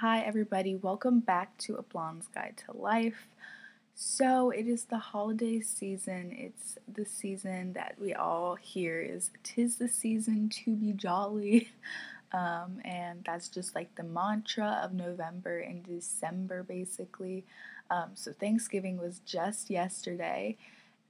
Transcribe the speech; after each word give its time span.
Hi, 0.00 0.20
everybody. 0.20 0.74
Welcome 0.74 1.20
back 1.20 1.56
to 1.56 1.76
A 1.76 1.82
Blonde's 1.82 2.28
Guide 2.28 2.62
to 2.66 2.76
Life. 2.76 3.28
So, 3.94 4.50
it 4.50 4.66
is 4.66 4.84
the 4.84 4.98
holiday 4.98 5.60
season. 5.60 6.36
It's 6.36 6.76
the 6.86 7.06
season 7.06 7.72
that 7.72 7.94
we 7.98 8.12
all 8.12 8.56
hear 8.56 9.00
is 9.00 9.30
tis 9.42 9.76
the 9.76 9.88
season 9.88 10.50
to 10.50 10.76
be 10.76 10.92
jolly. 10.92 11.70
Um, 12.32 12.80
and 12.84 13.22
that's 13.24 13.48
just 13.48 13.76
like 13.76 13.94
the 13.94 14.02
mantra 14.02 14.80
of 14.82 14.92
November 14.92 15.60
and 15.60 15.86
December, 15.86 16.64
basically. 16.64 17.44
Um, 17.88 18.10
so, 18.14 18.32
Thanksgiving 18.32 18.98
was 18.98 19.20
just 19.24 19.70
yesterday. 19.70 20.58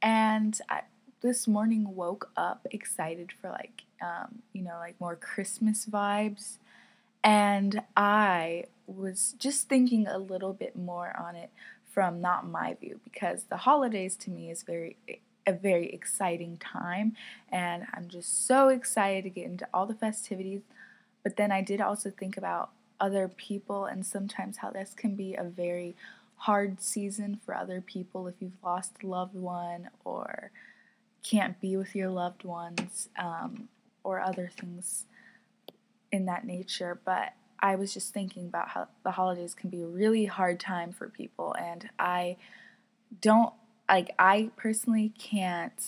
And 0.00 0.60
I, 0.68 0.82
this 1.22 1.48
morning 1.48 1.96
woke 1.96 2.30
up 2.36 2.68
excited 2.70 3.32
for 3.32 3.48
like, 3.48 3.82
um, 4.00 4.42
you 4.52 4.62
know, 4.62 4.76
like 4.78 5.00
more 5.00 5.16
Christmas 5.16 5.86
vibes. 5.86 6.58
And 7.24 7.82
I 7.96 8.66
was 8.86 9.34
just 9.38 9.68
thinking 9.68 10.06
a 10.06 10.18
little 10.18 10.52
bit 10.52 10.76
more 10.76 11.14
on 11.18 11.36
it 11.36 11.50
from 11.92 12.20
not 12.20 12.46
my 12.46 12.74
view 12.74 13.00
because 13.04 13.44
the 13.44 13.56
holidays 13.58 14.16
to 14.16 14.30
me 14.30 14.50
is 14.50 14.62
very 14.62 14.96
a 15.46 15.52
very 15.52 15.88
exciting 15.90 16.56
time 16.56 17.14
and 17.50 17.86
I'm 17.94 18.08
just 18.08 18.46
so 18.46 18.68
excited 18.68 19.22
to 19.24 19.30
get 19.30 19.46
into 19.46 19.66
all 19.72 19.86
the 19.86 19.94
festivities. 19.94 20.62
But 21.22 21.36
then 21.36 21.52
I 21.52 21.62
did 21.62 21.80
also 21.80 22.10
think 22.10 22.36
about 22.36 22.70
other 23.00 23.28
people 23.28 23.84
and 23.84 24.04
sometimes 24.04 24.58
how 24.58 24.70
this 24.70 24.92
can 24.94 25.14
be 25.14 25.34
a 25.34 25.44
very 25.44 25.94
hard 26.38 26.82
season 26.82 27.40
for 27.44 27.54
other 27.54 27.80
people 27.80 28.26
if 28.26 28.34
you've 28.40 28.62
lost 28.62 28.92
a 29.02 29.06
loved 29.06 29.34
one 29.34 29.90
or 30.04 30.50
can't 31.22 31.60
be 31.60 31.76
with 31.76 31.94
your 31.94 32.10
loved 32.10 32.44
ones 32.44 33.08
um, 33.18 33.68
or 34.04 34.20
other 34.20 34.50
things 34.60 35.04
in 36.12 36.26
that 36.26 36.44
nature, 36.44 36.98
but 37.04 37.32
I 37.60 37.76
was 37.76 37.92
just 37.94 38.12
thinking 38.12 38.46
about 38.46 38.68
how 38.68 38.88
the 39.04 39.12
holidays 39.12 39.54
can 39.54 39.70
be 39.70 39.82
a 39.82 39.86
really 39.86 40.26
hard 40.26 40.60
time 40.60 40.92
for 40.92 41.08
people, 41.08 41.54
and 41.58 41.88
I 41.98 42.36
don't 43.20 43.52
like, 43.88 44.14
I 44.18 44.50
personally 44.56 45.12
can't 45.18 45.80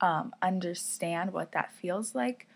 um, 0.00 0.34
understand 0.42 1.32
what 1.32 1.52
that 1.52 1.72
feels 1.72 2.14
like, 2.14 2.46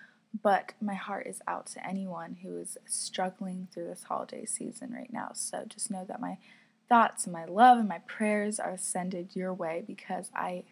but 0.43 0.73
my 0.81 0.95
heart 0.95 1.27
is 1.27 1.41
out 1.47 1.67
to 1.67 1.87
anyone 1.87 2.39
who 2.43 2.59
is 2.59 2.77
struggling 2.87 3.69
through 3.73 3.87
this 3.87 4.05
holiday 4.05 4.45
season 4.45 4.93
right 4.93 5.13
now. 5.13 5.31
So 5.35 5.65
just 5.69 5.91
know 5.91 6.05
that 6.09 6.21
my 6.21 6.39
thoughts 6.89 7.25
and 7.25 7.33
my 7.33 7.45
love 7.45 7.79
and 7.79 7.89
my 7.89 7.99
prayers 7.99 8.59
are 8.59 8.77
sended 8.77 9.35
your 9.35 9.55
way 9.55 9.85
because 9.87 10.31
I, 10.35 10.65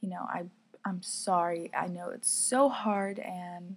you 0.00 0.08
know, 0.08 0.26
I 0.28 0.44
I'm 0.84 1.02
sorry. 1.02 1.70
I 1.76 1.88
know 1.88 2.08
it's 2.08 2.30
so 2.30 2.68
hard 2.68 3.18
and 3.18 3.76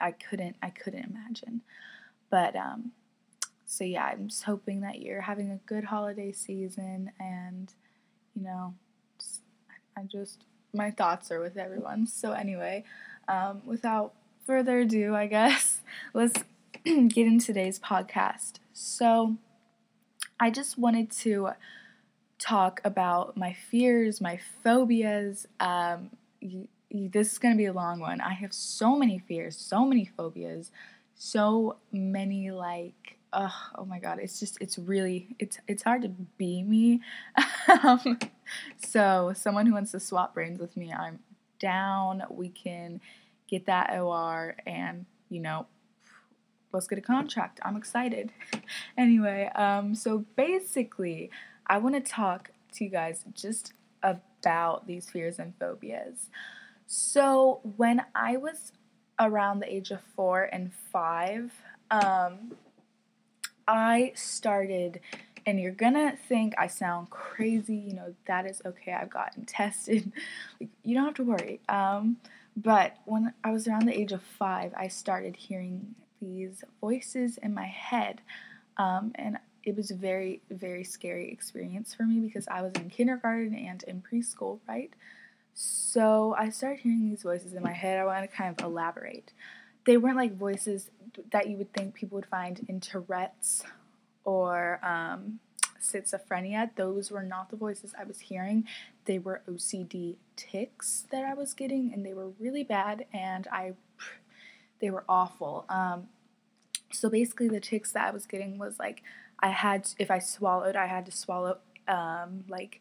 I 0.00 0.12
couldn't 0.12 0.56
I 0.62 0.70
couldn't 0.70 1.04
imagine. 1.04 1.62
But 2.30 2.56
um 2.56 2.92
so 3.66 3.84
yeah, 3.84 4.04
I'm 4.04 4.28
just 4.28 4.44
hoping 4.44 4.80
that 4.80 5.00
you're 5.00 5.20
having 5.20 5.50
a 5.50 5.60
good 5.66 5.84
holiday 5.84 6.32
season 6.32 7.12
and 7.20 7.72
you 8.34 8.42
know, 8.42 8.74
just, 9.18 9.42
I 9.96 10.02
just 10.02 10.44
my 10.72 10.90
thoughts 10.90 11.30
are 11.30 11.40
with 11.40 11.56
everyone. 11.56 12.06
So 12.06 12.32
anyway, 12.32 12.84
um, 13.28 13.62
without 13.64 14.14
further 14.46 14.80
ado, 14.80 15.14
I 15.14 15.26
guess 15.26 15.82
let's 16.14 16.42
get 16.84 17.26
into 17.26 17.46
today's 17.46 17.78
podcast. 17.78 18.54
So 18.72 19.36
I 20.38 20.50
just 20.50 20.78
wanted 20.78 21.10
to 21.12 21.50
talk 22.38 22.80
about 22.84 23.36
my 23.36 23.52
fears, 23.52 24.20
my 24.20 24.40
phobias, 24.64 25.46
um, 25.60 26.10
this 26.90 27.32
is 27.32 27.38
going 27.38 27.54
to 27.54 27.58
be 27.58 27.66
a 27.66 27.72
long 27.72 28.00
one. 28.00 28.20
I 28.20 28.32
have 28.34 28.52
so 28.52 28.96
many 28.96 29.18
fears, 29.18 29.56
so 29.56 29.84
many 29.84 30.10
phobias, 30.16 30.70
so 31.14 31.76
many 31.92 32.50
like 32.50 33.16
oh, 33.32 33.54
oh 33.76 33.84
my 33.84 33.98
god, 33.98 34.18
it's 34.20 34.40
just 34.40 34.58
it's 34.60 34.78
really 34.78 35.28
it's 35.38 35.58
it's 35.68 35.82
hard 35.82 36.02
to 36.02 36.08
be 36.08 36.62
me. 36.62 37.00
um, 37.82 38.18
so 38.78 39.32
someone 39.34 39.66
who 39.66 39.74
wants 39.74 39.92
to 39.92 40.00
swap 40.00 40.34
brains 40.34 40.58
with 40.58 40.76
me, 40.76 40.92
I'm 40.92 41.20
down. 41.58 42.22
We 42.30 42.48
can 42.48 43.00
get 43.48 43.66
that 43.66 43.98
OR 43.98 44.56
and 44.66 45.06
you 45.28 45.40
know 45.40 45.66
let's 46.72 46.86
get 46.86 46.98
a 46.98 47.02
contract. 47.02 47.60
I'm 47.64 47.76
excited. 47.76 48.32
anyway, 48.98 49.50
um, 49.54 49.94
so 49.94 50.24
basically, 50.36 51.30
I 51.66 51.78
want 51.78 51.94
to 51.94 52.00
talk 52.00 52.50
to 52.74 52.84
you 52.84 52.90
guys 52.90 53.24
just 53.34 53.72
about 54.02 54.86
these 54.86 55.10
fears 55.10 55.38
and 55.38 55.52
phobias. 55.58 56.30
So, 56.92 57.60
when 57.76 58.04
I 58.16 58.36
was 58.36 58.72
around 59.20 59.60
the 59.60 59.72
age 59.72 59.92
of 59.92 60.00
four 60.16 60.42
and 60.42 60.74
five, 60.92 61.52
um, 61.88 62.56
I 63.68 64.10
started, 64.16 64.98
and 65.46 65.60
you're 65.60 65.70
gonna 65.70 66.16
think 66.28 66.54
I 66.58 66.66
sound 66.66 67.08
crazy, 67.10 67.76
you 67.76 67.94
know, 67.94 68.12
that 68.26 68.44
is 68.44 68.60
okay. 68.66 68.92
I've 68.92 69.08
gotten 69.08 69.44
tested. 69.46 70.10
Like, 70.60 70.70
you 70.82 70.96
don't 70.96 71.04
have 71.04 71.14
to 71.14 71.22
worry. 71.22 71.60
Um, 71.68 72.16
but 72.56 72.96
when 73.04 73.34
I 73.44 73.52
was 73.52 73.68
around 73.68 73.86
the 73.86 73.96
age 73.96 74.10
of 74.10 74.24
five, 74.24 74.74
I 74.76 74.88
started 74.88 75.36
hearing 75.36 75.94
these 76.20 76.64
voices 76.80 77.38
in 77.38 77.54
my 77.54 77.66
head. 77.66 78.20
Um, 78.78 79.12
and 79.14 79.38
it 79.62 79.76
was 79.76 79.92
a 79.92 79.94
very, 79.94 80.42
very 80.50 80.82
scary 80.82 81.30
experience 81.30 81.94
for 81.94 82.02
me 82.02 82.18
because 82.18 82.48
I 82.48 82.62
was 82.62 82.72
in 82.72 82.90
kindergarten 82.90 83.54
and 83.54 83.80
in 83.84 84.02
preschool, 84.02 84.58
right? 84.66 84.92
So 85.54 86.34
I 86.38 86.50
started 86.50 86.80
hearing 86.80 87.08
these 87.08 87.22
voices 87.22 87.54
in 87.54 87.62
my 87.62 87.72
head. 87.72 87.98
I 87.98 88.04
want 88.04 88.28
to 88.28 88.36
kind 88.36 88.54
of 88.56 88.64
elaborate. 88.64 89.32
They 89.84 89.96
weren't 89.96 90.16
like 90.16 90.36
voices 90.36 90.90
that 91.32 91.48
you 91.48 91.56
would 91.56 91.72
think 91.72 91.94
people 91.94 92.16
would 92.16 92.26
find 92.26 92.64
in 92.68 92.80
Tourette's 92.80 93.64
or 94.24 94.78
um, 94.84 95.40
schizophrenia. 95.80 96.70
Those 96.76 97.10
were 97.10 97.22
not 97.22 97.50
the 97.50 97.56
voices 97.56 97.94
I 97.98 98.04
was 98.04 98.20
hearing. 98.20 98.66
They 99.06 99.18
were 99.18 99.42
OCD 99.48 100.16
tics 100.36 101.06
that 101.10 101.24
I 101.24 101.34
was 101.34 101.54
getting, 101.54 101.92
and 101.92 102.04
they 102.04 102.14
were 102.14 102.28
really 102.38 102.62
bad, 102.62 103.06
and 103.12 103.48
I, 103.50 103.72
they 104.80 104.90
were 104.90 105.04
awful. 105.08 105.64
Um, 105.68 106.08
so 106.92 107.08
basically, 107.08 107.48
the 107.48 107.60
tics 107.60 107.92
that 107.92 108.08
I 108.08 108.10
was 108.10 108.26
getting 108.26 108.58
was 108.58 108.78
like 108.78 109.02
I 109.40 109.48
had, 109.48 109.88
if 109.98 110.10
I 110.10 110.18
swallowed, 110.18 110.76
I 110.76 110.86
had 110.86 111.06
to 111.06 111.12
swallow 111.12 111.58
um, 111.88 112.44
like 112.48 112.80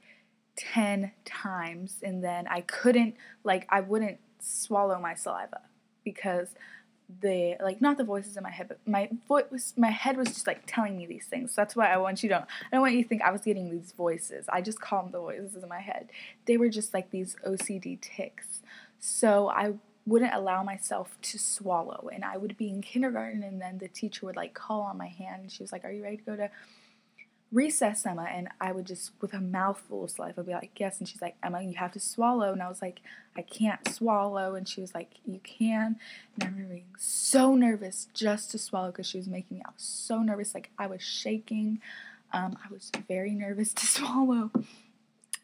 10 0.60 1.14
times 1.24 2.00
and 2.04 2.22
then 2.22 2.46
I 2.48 2.62
couldn't 2.62 3.16
like 3.46 3.66
I 3.70 3.80
wouldn't 3.80 4.18
swallow 4.40 5.00
my 5.00 5.16
saliva 5.16 5.62
because 6.04 6.50
the 7.22 7.56
like 7.64 7.82
not 7.82 7.98
the 7.98 8.04
voices 8.04 8.36
in 8.36 8.44
my 8.44 8.52
head 8.52 8.68
but 8.68 8.78
my 8.86 9.10
foot 9.26 9.50
was 9.52 9.74
my 9.78 9.90
head 9.90 10.18
was 10.18 10.28
just 10.28 10.46
like 10.46 10.64
telling 10.68 10.98
me 10.98 11.06
these 11.06 11.26
things. 11.26 11.54
So 11.54 11.62
that's 11.62 11.78
why 11.78 11.92
I 11.92 11.98
want 11.98 12.24
you 12.24 12.30
to 12.30 12.40
I 12.40 12.46
don't 12.72 12.82
want 12.82 12.94
you 12.94 13.04
to 13.04 13.08
think 13.08 13.22
I 13.22 13.32
was 13.32 13.42
getting 13.42 13.72
these 13.72 13.94
voices. 13.94 14.46
I 14.50 14.62
just 14.62 14.82
call 14.82 15.04
them 15.04 15.12
the 15.14 15.20
voices 15.20 15.64
in 15.64 15.70
my 15.70 15.80
head. 15.80 16.10
They 16.46 16.58
were 16.58 16.70
just 16.70 16.94
like 16.94 17.10
these 17.10 17.38
OCD 17.48 18.00
tics 18.02 18.62
so 19.00 19.48
I 19.48 19.76
wouldn't 20.06 20.34
allow 20.34 20.62
myself 20.62 21.18
to 21.22 21.40
swallow 21.40 22.10
and 22.12 22.26
I 22.26 22.36
would 22.36 22.58
be 22.58 22.68
in 22.68 22.82
kindergarten 22.82 23.44
and 23.44 23.62
then 23.62 23.78
the 23.78 23.88
teacher 23.88 24.26
would 24.26 24.36
like 24.36 24.54
call 24.54 24.82
on 24.82 24.98
my 24.98 25.08
hand. 25.08 25.44
And 25.44 25.52
she 25.52 25.64
was 25.64 25.72
like 25.72 25.86
are 25.86 25.92
you 25.92 26.04
ready 26.04 26.18
to 26.18 26.24
go 26.24 26.36
to 26.36 26.52
recess, 27.52 28.06
Emma. 28.06 28.28
And 28.30 28.50
I 28.62 28.72
would 28.72 28.86
just, 28.86 29.12
with 29.22 29.34
a 29.34 29.40
mouthful 29.40 30.04
of 30.04 30.12
saliva, 30.12 30.44
be 30.44 30.54
like, 30.54 30.72
yes. 30.78 31.00
And 31.00 31.08
she's 31.08 31.22
like, 31.22 31.36
Emma, 31.44 31.62
you 31.62 31.76
have 31.76 31.92
to 31.94 32.00
swallow. 32.00 32.52
And 32.54 32.62
I 32.62 32.70
was 32.70 32.82
like, 32.82 33.02
I 33.36 33.42
can't 33.42 33.88
swallow. 33.88 34.56
And 34.56 34.68
she 34.68 34.82
was 34.82 34.94
like, 34.94 35.12
you 35.26 35.40
can. 35.44 35.98
And 36.36 36.44
I 36.44 36.48
remember 36.48 36.74
being 36.74 36.86
so 36.98 37.56
nervous 37.56 38.08
just 38.14 38.52
to 38.52 38.58
swallow 38.58 38.92
because 38.92 39.08
she 39.08 39.18
was 39.18 39.28
making 39.28 39.58
me. 39.58 39.64
I 39.66 39.72
was 39.72 39.84
so 39.84 40.22
nervous. 40.22 40.54
Like 40.54 40.70
I 40.78 40.88
was 40.88 41.02
shaking. 41.02 41.82
Um, 42.32 42.58
I 42.64 42.72
was 42.72 42.92
very 43.08 43.32
nervous 43.32 43.74
to 43.74 43.86
swallow. 43.86 44.52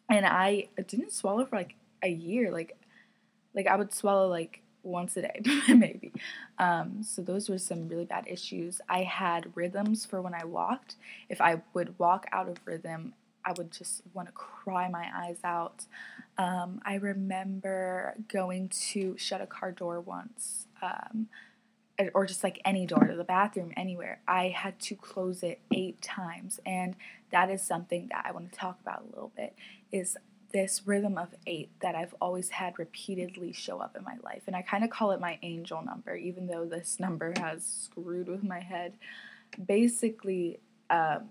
And 0.08 0.24
I 0.24 0.68
didn't 0.86 1.12
swallow 1.12 1.44
for 1.46 1.56
like 1.56 1.74
a 2.02 2.08
year. 2.08 2.52
Like, 2.52 2.76
like 3.54 3.66
I 3.66 3.76
would 3.76 3.92
swallow 3.92 4.28
like 4.28 4.62
once 4.86 5.16
a 5.16 5.22
day, 5.22 5.40
maybe. 5.68 6.12
Um, 6.58 7.02
so 7.02 7.22
those 7.22 7.48
were 7.48 7.58
some 7.58 7.88
really 7.88 8.04
bad 8.04 8.26
issues. 8.26 8.80
I 8.88 9.02
had 9.02 9.52
rhythms 9.54 10.06
for 10.06 10.22
when 10.22 10.34
I 10.34 10.44
walked. 10.44 10.96
If 11.28 11.40
I 11.40 11.62
would 11.74 11.98
walk 11.98 12.26
out 12.32 12.48
of 12.48 12.58
rhythm, 12.64 13.14
I 13.44 13.52
would 13.56 13.70
just 13.70 14.02
want 14.12 14.28
to 14.28 14.32
cry 14.32 14.88
my 14.88 15.08
eyes 15.14 15.38
out. 15.44 15.84
Um, 16.36 16.80
I 16.84 16.94
remember 16.94 18.14
going 18.28 18.68
to 18.90 19.16
shut 19.16 19.40
a 19.40 19.46
car 19.46 19.70
door 19.70 20.00
once, 20.00 20.66
um, 20.82 21.28
or 22.12 22.26
just 22.26 22.42
like 22.42 22.60
any 22.64 22.86
door 22.86 23.04
to 23.04 23.14
the 23.14 23.24
bathroom, 23.24 23.72
anywhere. 23.76 24.20
I 24.26 24.48
had 24.48 24.78
to 24.80 24.96
close 24.96 25.42
it 25.42 25.60
eight 25.70 26.02
times, 26.02 26.60
and 26.66 26.96
that 27.30 27.48
is 27.50 27.62
something 27.62 28.08
that 28.08 28.24
I 28.26 28.32
want 28.32 28.52
to 28.52 28.58
talk 28.58 28.78
about 28.80 29.02
a 29.02 29.14
little 29.14 29.32
bit. 29.36 29.54
Is 29.92 30.16
this 30.52 30.82
rhythm 30.84 31.18
of 31.18 31.28
eight 31.46 31.70
that 31.80 31.94
I've 31.94 32.14
always 32.20 32.50
had 32.50 32.78
repeatedly 32.78 33.52
show 33.52 33.78
up 33.78 33.96
in 33.96 34.04
my 34.04 34.16
life. 34.22 34.42
And 34.46 34.56
I 34.56 34.62
kind 34.62 34.84
of 34.84 34.90
call 34.90 35.10
it 35.10 35.20
my 35.20 35.38
angel 35.42 35.82
number, 35.84 36.14
even 36.14 36.46
though 36.46 36.64
this 36.64 36.96
number 37.00 37.32
has 37.38 37.64
screwed 37.64 38.28
with 38.28 38.42
my 38.42 38.60
head. 38.60 38.94
Basically, 39.64 40.60
um, 40.90 41.30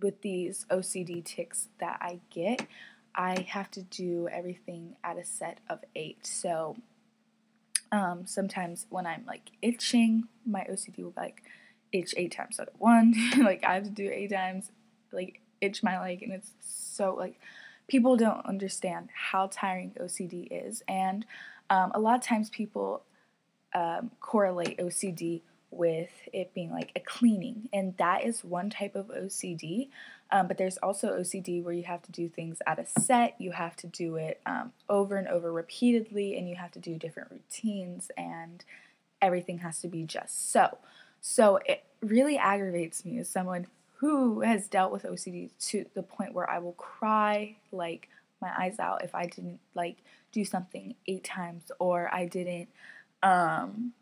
with 0.00 0.20
these 0.22 0.66
OCD 0.70 1.24
tics 1.24 1.68
that 1.78 1.98
I 2.00 2.20
get, 2.30 2.66
I 3.14 3.46
have 3.48 3.70
to 3.72 3.82
do 3.82 4.28
everything 4.30 4.96
at 5.04 5.18
a 5.18 5.24
set 5.24 5.60
of 5.70 5.80
eight. 5.94 6.26
So 6.26 6.76
um, 7.92 8.26
sometimes 8.26 8.86
when 8.90 9.06
I'm 9.06 9.24
like 9.26 9.50
itching, 9.62 10.24
my 10.44 10.66
OCD 10.70 11.04
will 11.04 11.14
like, 11.16 11.42
itch 11.94 12.12
eight 12.16 12.32
times 12.32 12.58
out 12.60 12.68
of 12.68 12.74
one. 12.78 13.14
like 13.38 13.64
I 13.64 13.74
have 13.74 13.84
to 13.84 13.90
do 13.90 14.10
eight 14.12 14.32
times, 14.32 14.70
like 15.12 15.40
itch 15.60 15.82
my 15.82 15.98
leg, 16.00 16.22
and 16.22 16.32
it's 16.32 16.50
so 16.60 17.14
like 17.14 17.40
people 17.88 18.16
don't 18.16 18.44
understand 18.46 19.08
how 19.14 19.48
tiring 19.52 19.92
OCD 20.00 20.48
is, 20.50 20.82
and 20.88 21.24
um, 21.70 21.92
a 21.94 22.00
lot 22.00 22.16
of 22.16 22.22
times 22.22 22.50
people 22.50 23.02
um, 23.74 24.10
correlate 24.20 24.78
OCD 24.78 25.42
with 25.70 26.10
it 26.32 26.54
being 26.54 26.70
like 26.70 26.92
a 26.96 27.00
cleaning, 27.00 27.68
and 27.72 27.96
that 27.96 28.24
is 28.24 28.44
one 28.44 28.70
type 28.70 28.94
of 28.94 29.08
OCD. 29.08 29.88
Um, 30.30 30.48
but 30.48 30.56
there's 30.56 30.78
also 30.78 31.18
OCD 31.18 31.62
where 31.62 31.74
you 31.74 31.84
have 31.84 32.02
to 32.02 32.12
do 32.12 32.28
things 32.28 32.58
at 32.66 32.78
a 32.78 33.00
set, 33.00 33.34
you 33.38 33.52
have 33.52 33.76
to 33.76 33.86
do 33.86 34.16
it 34.16 34.40
um, 34.46 34.72
over 34.88 35.16
and 35.16 35.28
over 35.28 35.52
repeatedly, 35.52 36.36
and 36.36 36.48
you 36.48 36.56
have 36.56 36.72
to 36.72 36.78
do 36.78 36.96
different 36.96 37.30
routines, 37.30 38.10
and 38.16 38.64
everything 39.20 39.58
has 39.58 39.80
to 39.80 39.88
be 39.88 40.04
just 40.04 40.52
so. 40.52 40.78
So 41.20 41.58
it 41.64 41.84
really 42.00 42.36
aggravates 42.36 43.04
me 43.04 43.18
as 43.18 43.28
someone 43.28 43.66
who 44.04 44.42
has 44.42 44.68
dealt 44.68 44.92
with 44.92 45.04
OCD 45.04 45.48
to 45.58 45.86
the 45.94 46.02
point 46.02 46.34
where 46.34 46.48
I 46.48 46.58
will 46.58 46.72
cry 46.72 47.56
like 47.72 48.10
my 48.38 48.52
eyes 48.54 48.78
out 48.78 49.02
if 49.02 49.14
I 49.14 49.24
didn't 49.24 49.60
like 49.74 49.96
do 50.30 50.44
something 50.44 50.94
eight 51.06 51.24
times 51.24 51.72
or 51.78 52.12
I 52.12 52.26
didn't 52.26 52.68
um 53.22 53.94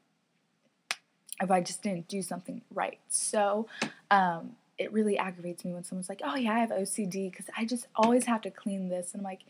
if 1.40 1.52
I 1.52 1.60
just 1.60 1.84
didn't 1.84 2.08
do 2.08 2.20
something 2.20 2.62
right. 2.75 2.99
So 3.10 3.69
um 4.10 4.56
it 4.76 4.93
really 4.93 5.19
aggravates 5.19 5.64
me 5.64 5.72
when 5.72 5.84
someone's 5.84 6.08
like, 6.08 6.20
"Oh 6.25 6.34
yeah, 6.34 6.55
I 6.55 6.58
have 6.58 6.70
OCD 6.70 7.31
because 7.31 7.46
I 7.56 7.64
just 7.64 7.87
always 7.94 8.25
have 8.25 8.40
to 8.40 8.50
clean 8.50 8.88
this," 8.88 9.12
and 9.12 9.20
I'm 9.20 9.25
like, 9.25 9.43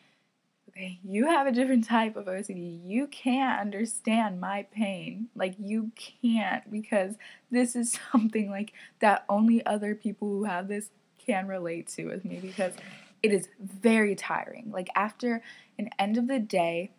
"Okay, 0.74 0.98
you 1.04 1.26
have 1.26 1.46
a 1.46 1.52
different 1.52 1.84
type 1.84 2.16
of 2.16 2.26
OCD. 2.26 2.80
You 2.84 3.06
can't 3.06 3.60
understand 3.60 4.40
my 4.40 4.66
pain. 4.72 5.28
Like 5.34 5.54
you 5.58 5.92
can't 5.96 6.70
because 6.70 7.16
this 7.50 7.76
is 7.76 7.98
something 8.12 8.50
like 8.50 8.72
that 9.00 9.24
only 9.28 9.64
other 9.66 9.94
people 9.94 10.28
who 10.28 10.44
have 10.44 10.68
this 10.68 10.90
can 11.24 11.46
relate 11.46 11.88
to 11.88 12.06
with 12.06 12.24
me 12.24 12.38
because 12.40 12.72
it 13.22 13.32
is 13.32 13.48
very 13.60 14.14
tiring. 14.14 14.70
Like 14.72 14.88
after 14.94 15.42
an 15.78 15.90
end 15.98 16.16
of 16.16 16.26
the 16.26 16.38
day, 16.38 16.92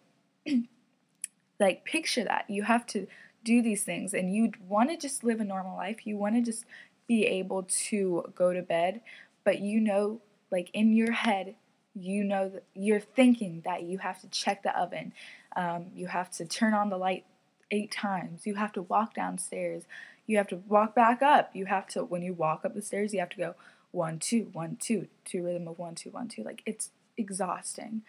like 1.60 1.84
picture 1.84 2.24
that 2.24 2.46
you 2.50 2.64
have 2.64 2.86
to 2.88 3.08
do 3.44 3.62
these 3.62 3.84
things 3.84 4.14
and 4.14 4.34
you 4.34 4.52
want 4.68 4.90
to 4.90 4.98
just 4.98 5.24
live 5.24 5.40
a 5.40 5.44
normal 5.44 5.75
life. 5.75 6.06
You 6.06 6.18
want 6.18 6.36
to 6.36 6.42
just 6.42 6.66
be 7.08 7.25
able 7.25 7.64
to 7.64 8.24
go 8.36 8.54
to 8.54 8.62
bed, 8.62 9.02
but 9.44 9.60
you 9.60 9.81
know, 9.81 10.22
like 10.52 10.70
in 10.74 10.94
your 10.94 11.12
head, 11.12 11.56
you 11.95 12.24
know 12.24 12.50
that 12.50 12.63
you're 12.74 13.00
thinking 13.00 13.62
that 13.66 13.84
you 13.84 13.98
have 14.00 14.19
to 14.22 14.28
check 14.28 14.63
the 14.63 14.78
oven, 14.78 15.13
um, 15.56 15.88
you 15.95 16.07
have 16.07 16.31
to 16.31 16.45
turn 16.45 16.74
on 16.74 16.90
the 16.90 16.98
light 16.98 17.25
eight 17.72 17.92
times, 17.92 18.45
you 18.45 18.56
have 18.56 18.72
to 18.74 18.81
walk 18.84 19.13
downstairs, 19.13 19.84
you 20.25 20.38
have 20.38 20.48
to 20.48 20.57
walk 20.68 20.95
back 20.95 21.22
up, 21.22 21.51
you 21.54 21.66
have 21.66 21.88
to 21.88 22.04
when 22.04 22.22
you 22.22 22.34
walk 22.34 22.66
up 22.66 22.74
the 22.74 22.81
stairs, 22.81 23.13
you 23.13 23.19
have 23.19 23.30
to 23.30 23.38
go 23.38 23.56
one 23.92 24.19
two 24.19 24.50
one 24.54 24.78
two 24.80 25.07
two 25.25 25.44
rhythm 25.44 25.68
of 25.68 25.78
one 25.78 25.95
two 25.95 26.10
one 26.10 26.28
two. 26.28 26.44
Like 26.44 26.62
it's 26.66 26.92
exhausting. 27.18 28.01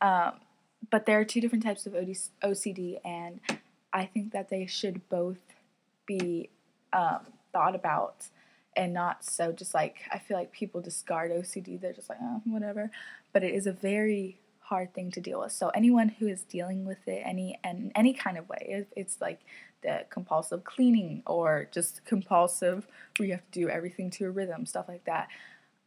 Um, 0.00 0.34
but 0.90 1.06
there 1.06 1.20
are 1.20 1.24
two 1.24 1.40
different 1.40 1.64
types 1.64 1.86
of 1.86 1.92
OCD, 1.92 2.98
and 3.04 3.40
I 3.92 4.06
think 4.06 4.32
that 4.32 4.48
they 4.50 4.66
should 4.66 5.08
both 5.08 5.38
be 6.06 6.50
um, 6.92 7.20
thought 7.52 7.74
about 7.74 8.26
and 8.76 8.92
not 8.92 9.24
so 9.24 9.52
just 9.52 9.74
like 9.74 9.98
I 10.10 10.18
feel 10.18 10.36
like 10.36 10.52
people 10.52 10.80
discard 10.80 11.30
OCD. 11.30 11.80
They're 11.80 11.92
just 11.92 12.08
like, 12.08 12.18
oh, 12.22 12.42
whatever. 12.44 12.90
But 13.32 13.44
it 13.44 13.54
is 13.54 13.66
a 13.66 13.72
very 13.72 14.38
hard 14.60 14.94
thing 14.94 15.10
to 15.12 15.20
deal 15.20 15.40
with. 15.40 15.52
So 15.52 15.68
anyone 15.68 16.08
who 16.08 16.28
is 16.28 16.42
dealing 16.44 16.84
with 16.84 17.06
it 17.06 17.22
any 17.24 17.58
and 17.62 17.92
any 17.94 18.14
kind 18.14 18.38
of 18.38 18.48
way, 18.48 18.66
if 18.68 18.86
it's 18.96 19.20
like 19.20 19.40
the 19.82 20.04
compulsive 20.10 20.64
cleaning 20.64 21.22
or 21.26 21.68
just 21.72 22.04
compulsive 22.04 22.86
where 23.16 23.26
you 23.26 23.32
have 23.32 23.50
to 23.50 23.60
do 23.60 23.68
everything 23.68 24.10
to 24.12 24.26
a 24.26 24.30
rhythm, 24.30 24.64
stuff 24.64 24.86
like 24.88 25.04
that. 25.04 25.28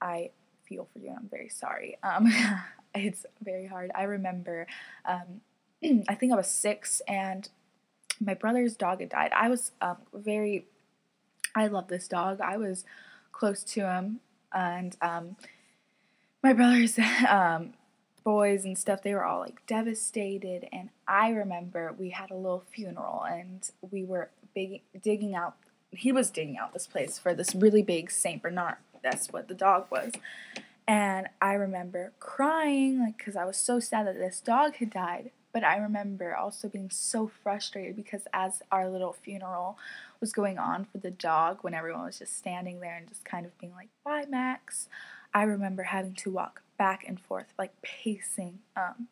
I 0.01 0.31
feel 0.67 0.87
for 0.93 0.99
you. 0.99 1.13
I'm 1.17 1.29
very 1.29 1.49
sorry. 1.49 1.97
Um, 2.03 2.31
it's 2.95 3.25
very 3.41 3.65
hard. 3.65 3.91
I 3.95 4.03
remember, 4.03 4.67
um, 5.05 5.41
I 6.07 6.15
think 6.15 6.33
I 6.33 6.35
was 6.35 6.47
six 6.47 7.01
and 7.07 7.49
my 8.19 8.33
brother's 8.33 8.75
dog 8.75 8.99
had 8.99 9.09
died. 9.09 9.31
I 9.35 9.49
was 9.49 9.71
um, 9.81 9.97
very 10.13 10.65
I 11.55 11.67
love 11.67 11.87
this 11.87 12.07
dog. 12.07 12.41
I 12.41 12.57
was 12.57 12.83
close 13.31 13.63
to 13.63 13.89
him, 13.89 14.19
and 14.53 14.95
um, 15.01 15.37
my 16.43 16.53
brothers, 16.53 16.99
um, 17.29 17.73
boys, 18.23 18.65
and 18.65 18.77
stuff, 18.77 19.01
they 19.01 19.13
were 19.13 19.23
all 19.23 19.39
like 19.39 19.65
devastated. 19.65 20.67
And 20.71 20.89
I 21.07 21.29
remember 21.29 21.95
we 21.97 22.09
had 22.09 22.29
a 22.29 22.35
little 22.35 22.65
funeral, 22.71 23.23
and 23.23 23.67
we 23.89 24.03
were 24.03 24.29
big, 24.53 24.81
digging 25.01 25.33
out. 25.33 25.55
He 25.91 26.11
was 26.11 26.29
digging 26.29 26.57
out 26.57 26.73
this 26.73 26.87
place 26.87 27.17
for 27.17 27.33
this 27.33 27.55
really 27.55 27.81
big 27.81 28.11
Saint 28.11 28.41
Bernard. 28.41 28.75
That's 29.01 29.31
what 29.31 29.47
the 29.47 29.53
dog 29.53 29.87
was. 29.89 30.11
And 30.87 31.29
I 31.41 31.53
remember 31.53 32.11
crying, 32.19 32.99
like, 32.99 33.17
because 33.17 33.35
I 33.35 33.45
was 33.45 33.57
so 33.57 33.79
sad 33.79 34.05
that 34.07 34.17
this 34.17 34.39
dog 34.39 34.75
had 34.75 34.91
died. 34.91 35.31
But 35.55 35.63
I 35.63 35.77
remember 35.77 36.35
also 36.35 36.67
being 36.67 36.89
so 36.89 37.31
frustrated 37.41 37.95
because 37.95 38.23
as 38.33 38.61
our 38.73 38.89
little 38.89 39.13
funeral 39.13 39.77
was 40.19 40.33
going 40.33 40.57
on 40.57 40.83
for 40.83 40.97
the 40.97 41.11
dog, 41.11 41.59
when 41.61 41.73
everyone 41.73 42.03
was 42.03 42.19
just 42.19 42.37
standing 42.37 42.81
there 42.81 42.97
and 42.97 43.07
just 43.07 43.23
kind 43.23 43.45
of 43.45 43.57
being 43.57 43.71
like, 43.73 43.87
bye, 44.03 44.25
Max, 44.29 44.89
I 45.33 45.43
remember 45.43 45.83
having 45.83 46.13
to 46.15 46.29
walk 46.29 46.61
back 46.77 47.05
and 47.07 47.17
forth, 47.17 47.53
like 47.57 47.71
pacing. 47.81 48.59
Um, 48.75 49.07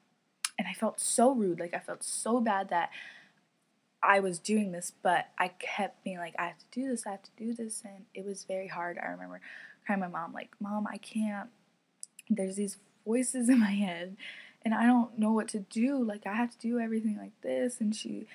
and 0.60 0.68
I 0.68 0.74
felt 0.74 1.00
so 1.00 1.32
rude. 1.32 1.62
Like, 1.62 1.74
I 1.74 1.80
felt 1.80 2.04
so 2.04 2.42
bad 2.42 2.68
that 2.72 2.90
I 4.04 4.20
was 4.20 4.38
doing 4.38 4.74
this, 4.74 4.92
but 5.02 5.30
I 5.40 5.48
kept 5.48 6.04
being 6.04 6.18
like, 6.18 6.36
I 6.38 6.48
have 6.48 6.60
to 6.60 6.66
do 6.74 6.90
this, 6.90 7.08
I 7.08 7.12
have 7.12 7.24
to 7.24 7.32
do 7.38 7.54
this. 7.54 7.84
And 7.86 8.04
it 8.14 8.26
was 8.26 8.44
very 8.44 8.68
hard. 8.68 9.00
I 9.02 9.12
remember 9.12 9.40
crying 9.86 10.02
my 10.02 10.10
mom, 10.10 10.34
like, 10.34 10.50
Mom, 10.60 10.88
I 10.88 10.98
can't. 10.98 11.52
There's 12.30 12.58
these 12.58 12.76
voices 13.06 13.48
in 13.48 13.62
my 13.62 13.72
head 13.72 14.18
and 14.66 14.74
I 14.74 14.86
don't 14.86 15.18
know 15.18 15.32
what 15.32 15.48
to 15.50 15.60
do. 15.60 16.04
Like 16.04 16.26
I 16.26 16.34
have 16.34 16.52
to 16.52 16.58
do 16.58 16.80
everything 16.80 17.18
like 17.18 17.40
this. 17.42 17.80
And 17.80 17.96
she 17.96 18.28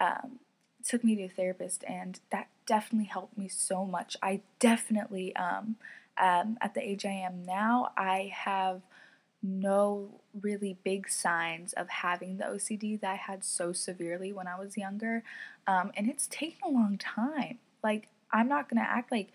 um, 0.00 0.40
took 0.84 1.04
me 1.04 1.16
to 1.16 1.24
a 1.24 1.28
therapist, 1.28 1.84
and 1.86 2.20
that 2.30 2.48
definitely 2.66 3.08
helped 3.08 3.36
me 3.36 3.48
so 3.48 3.84
much. 3.84 4.16
I 4.22 4.40
definitely, 4.58 5.34
um, 5.36 5.76
um, 6.20 6.58
at 6.60 6.74
the 6.74 6.82
age 6.82 7.04
I 7.04 7.10
am 7.10 7.44
now, 7.44 7.92
I 7.96 8.32
have 8.34 8.82
no 9.42 10.20
really 10.40 10.76
big 10.82 11.08
signs 11.08 11.72
of 11.74 11.88
having 11.88 12.38
the 12.38 12.44
OCD 12.44 13.00
that 13.00 13.10
I 13.10 13.14
had 13.14 13.44
so 13.44 13.72
severely 13.72 14.32
when 14.32 14.48
I 14.48 14.58
was 14.58 14.76
younger. 14.76 15.22
Um, 15.66 15.92
and 15.96 16.08
it's 16.08 16.26
taken 16.26 16.58
a 16.66 16.70
long 16.70 16.98
time. 16.98 17.58
Like, 17.82 18.08
I'm 18.32 18.48
not 18.48 18.68
gonna 18.68 18.86
act 18.86 19.12
like, 19.12 19.28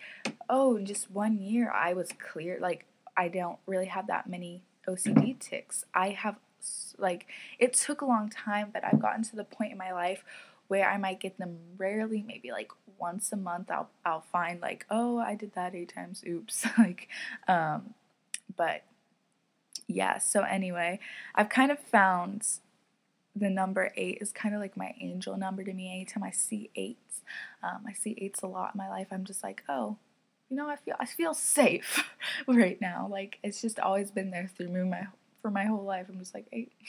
oh, 0.48 0.76
in 0.76 0.84
just 0.84 1.10
one 1.10 1.38
year 1.38 1.70
I 1.70 1.94
was 1.94 2.10
clear. 2.18 2.58
Like, 2.60 2.84
I 3.16 3.28
don't 3.28 3.58
really 3.66 3.86
have 3.86 4.08
that 4.08 4.28
many 4.28 4.62
OCD 4.88 5.38
tics. 5.38 5.84
I 5.94 6.10
have 6.10 6.36
like 6.98 7.26
it 7.58 7.74
took 7.74 8.00
a 8.00 8.06
long 8.06 8.28
time, 8.30 8.70
but 8.72 8.84
I've 8.84 9.00
gotten 9.00 9.22
to 9.24 9.36
the 9.36 9.44
point 9.44 9.72
in 9.72 9.78
my 9.78 9.92
life 9.92 10.24
where 10.68 10.88
I 10.88 10.96
might 10.96 11.20
get 11.20 11.38
them 11.38 11.58
rarely, 11.76 12.24
maybe 12.26 12.50
like 12.50 12.70
once 12.98 13.32
a 13.32 13.36
month. 13.36 13.70
I'll 13.70 13.90
I'll 14.04 14.22
find 14.32 14.60
like, 14.60 14.86
oh, 14.90 15.18
I 15.18 15.34
did 15.34 15.54
that 15.54 15.74
eight 15.74 15.92
times. 15.94 16.22
Oops. 16.26 16.66
like, 16.78 17.08
um, 17.48 17.94
but 18.56 18.84
yeah. 19.86 20.18
So 20.18 20.42
anyway, 20.42 21.00
I've 21.34 21.48
kind 21.48 21.70
of 21.70 21.78
found 21.78 22.46
the 23.36 23.50
number 23.50 23.92
eight 23.96 24.18
is 24.20 24.32
kind 24.32 24.54
of 24.54 24.60
like 24.60 24.76
my 24.76 24.94
angel 25.00 25.36
number 25.36 25.64
to 25.64 25.72
me. 25.72 25.92
Anytime 25.92 26.22
I 26.22 26.30
see 26.30 26.70
eights, 26.76 27.22
um, 27.62 27.84
I 27.86 27.92
see 27.92 28.16
eights 28.18 28.42
a 28.42 28.46
lot 28.46 28.74
in 28.74 28.78
my 28.78 28.88
life. 28.88 29.08
I'm 29.10 29.24
just 29.24 29.42
like, 29.42 29.64
oh, 29.68 29.96
you 30.54 30.62
know, 30.62 30.68
I 30.68 30.76
feel 30.76 30.94
I 31.00 31.06
feel 31.06 31.34
safe 31.34 32.08
right 32.46 32.80
now. 32.80 33.08
Like 33.10 33.40
it's 33.42 33.60
just 33.60 33.80
always 33.80 34.12
been 34.12 34.30
there 34.30 34.48
through 34.56 34.68
me 34.68 34.84
my 34.84 35.08
for 35.42 35.50
my 35.50 35.64
whole 35.64 35.82
life. 35.82 36.06
I'm 36.08 36.20
just 36.20 36.32
like 36.32 36.46
eight. 36.52 36.72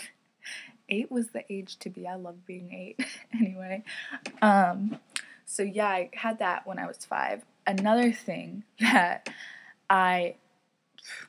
Eight 0.88 1.12
was 1.12 1.30
the 1.30 1.44
age 1.52 1.78
to 1.80 1.90
be. 1.90 2.08
I 2.08 2.14
love 2.14 2.46
being 2.46 2.72
eight. 2.72 3.04
anyway, 3.34 3.84
um, 4.44 5.00
so 5.44 5.64
yeah, 5.64 5.88
I 5.88 6.12
had 6.14 6.38
that 6.38 6.68
when 6.68 6.78
I 6.78 6.86
was 6.86 6.98
five. 6.98 7.42
Another 7.66 8.12
thing 8.12 8.66
that 8.80 9.28
I 9.90 10.36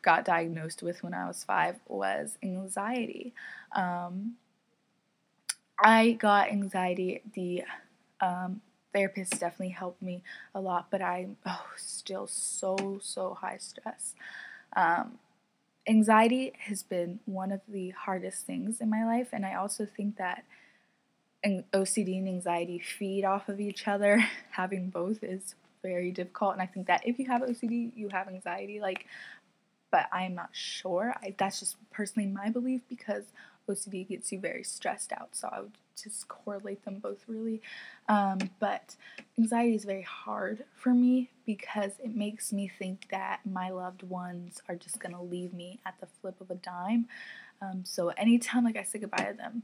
got 0.03 0.27
diagnosed 0.27 0.83
with 0.83 1.03
when 1.03 1.15
I 1.15 1.27
was 1.27 1.43
five 1.43 1.77
was 1.89 2.37
anxiety. 2.43 3.33
Um, 3.75 4.35
I 5.83 6.13
got 6.13 6.51
anxiety 6.51 7.23
the 7.33 7.65
um, 8.21 8.61
therapist 8.97 9.39
definitely 9.39 9.71
helped 9.71 10.01
me 10.01 10.23
a 10.55 10.61
lot, 10.61 10.87
but 10.91 11.03
I'm 11.03 11.37
oh, 11.45 11.67
still 11.77 12.27
so, 12.27 12.99
so 13.03 13.35
high 13.35 13.59
stress. 13.59 14.15
Um, 14.75 15.19
anxiety 15.87 16.53
has 16.59 16.83
been 16.83 17.21
one 17.27 17.53
of 17.53 17.61
the 17.69 17.91
hardest 17.91 18.47
things 18.47 18.81
in 18.81 18.89
my 18.89 19.05
life, 19.05 19.29
and 19.33 19.45
I 19.45 19.55
also 19.55 19.87
think 19.87 20.17
that 20.17 20.45
OCD 21.45 22.19
and 22.19 22.29
anxiety 22.29 22.79
feed 22.79 23.25
off 23.25 23.49
of 23.49 23.61
each 23.61 23.87
other. 23.87 24.25
Having 24.53 24.91
both 24.91 25.23
is 25.23 25.55
very 25.83 26.11
difficult, 26.11 26.55
and 26.55 26.63
I 26.63 26.67
think 26.67 26.87
that 26.87 27.07
if 27.07 27.19
you 27.19 27.27
have 27.27 27.43
OCD, 27.43 27.93
you 27.95 28.09
have 28.11 28.29
anxiety. 28.29 28.81
Like, 28.81 29.07
but 29.91 30.07
I'm 30.11 30.35
not 30.35 30.51
sure. 30.53 31.15
I, 31.23 31.35
that's 31.39 31.61
just 31.61 31.77
personally 31.93 32.29
my 32.29 32.49
belief 32.49 32.81
because 32.89 33.25
OCD 33.69 34.09
gets 34.09 34.33
you 34.33 34.41
very 34.41 34.65
stressed 34.65 35.13
out. 35.13 35.31
So 35.33 35.49
I 35.53 35.61
would 35.61 35.73
just 36.03 36.29
correlate 36.29 36.85
them 36.85 36.99
both 36.99 37.25
really. 37.27 37.61
Um, 38.09 38.39
but 38.61 38.97
anxiety 39.39 39.75
is 39.75 39.85
very 39.85 40.03
hard 40.03 40.65
for 40.75 40.93
me 40.95 41.31
because 41.45 41.93
it 42.03 42.15
makes 42.15 42.53
me 42.53 42.71
think 42.79 43.07
that 43.11 43.41
my 43.45 43.71
loved 43.71 44.03
ones 44.03 44.61
are 44.69 44.77
just 44.77 44.99
gonna 44.99 45.23
leave 45.23 45.53
me 45.53 45.81
at 45.87 45.99
the 46.01 46.07
flip 46.07 46.41
of 46.41 46.51
a 46.51 46.57
dime. 46.57 47.07
Um, 47.63 47.85
so 47.85 48.09
anytime 48.11 48.65
like 48.65 48.77
I 48.77 48.83
say 48.83 48.99
goodbye 48.99 49.25
to 49.31 49.37
them, 49.37 49.63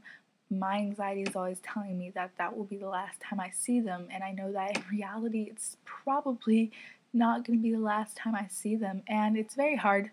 my 0.49 0.77
anxiety 0.77 1.23
is 1.23 1.35
always 1.35 1.59
telling 1.59 1.97
me 1.97 2.11
that 2.15 2.31
that 2.37 2.55
will 2.55 2.65
be 2.65 2.77
the 2.77 2.89
last 2.89 3.19
time 3.19 3.39
I 3.39 3.49
see 3.49 3.79
them, 3.79 4.07
and 4.11 4.23
I 4.23 4.31
know 4.31 4.51
that 4.51 4.77
in 4.77 4.83
reality 4.91 5.47
it's 5.49 5.77
probably 5.85 6.71
not 7.13 7.45
to 7.45 7.51
be 7.51 7.71
the 7.71 7.79
last 7.79 8.15
time 8.17 8.35
I 8.35 8.47
see 8.49 8.75
them, 8.75 9.03
and 9.07 9.37
it's 9.37 9.55
very 9.55 9.75
hard 9.75 10.11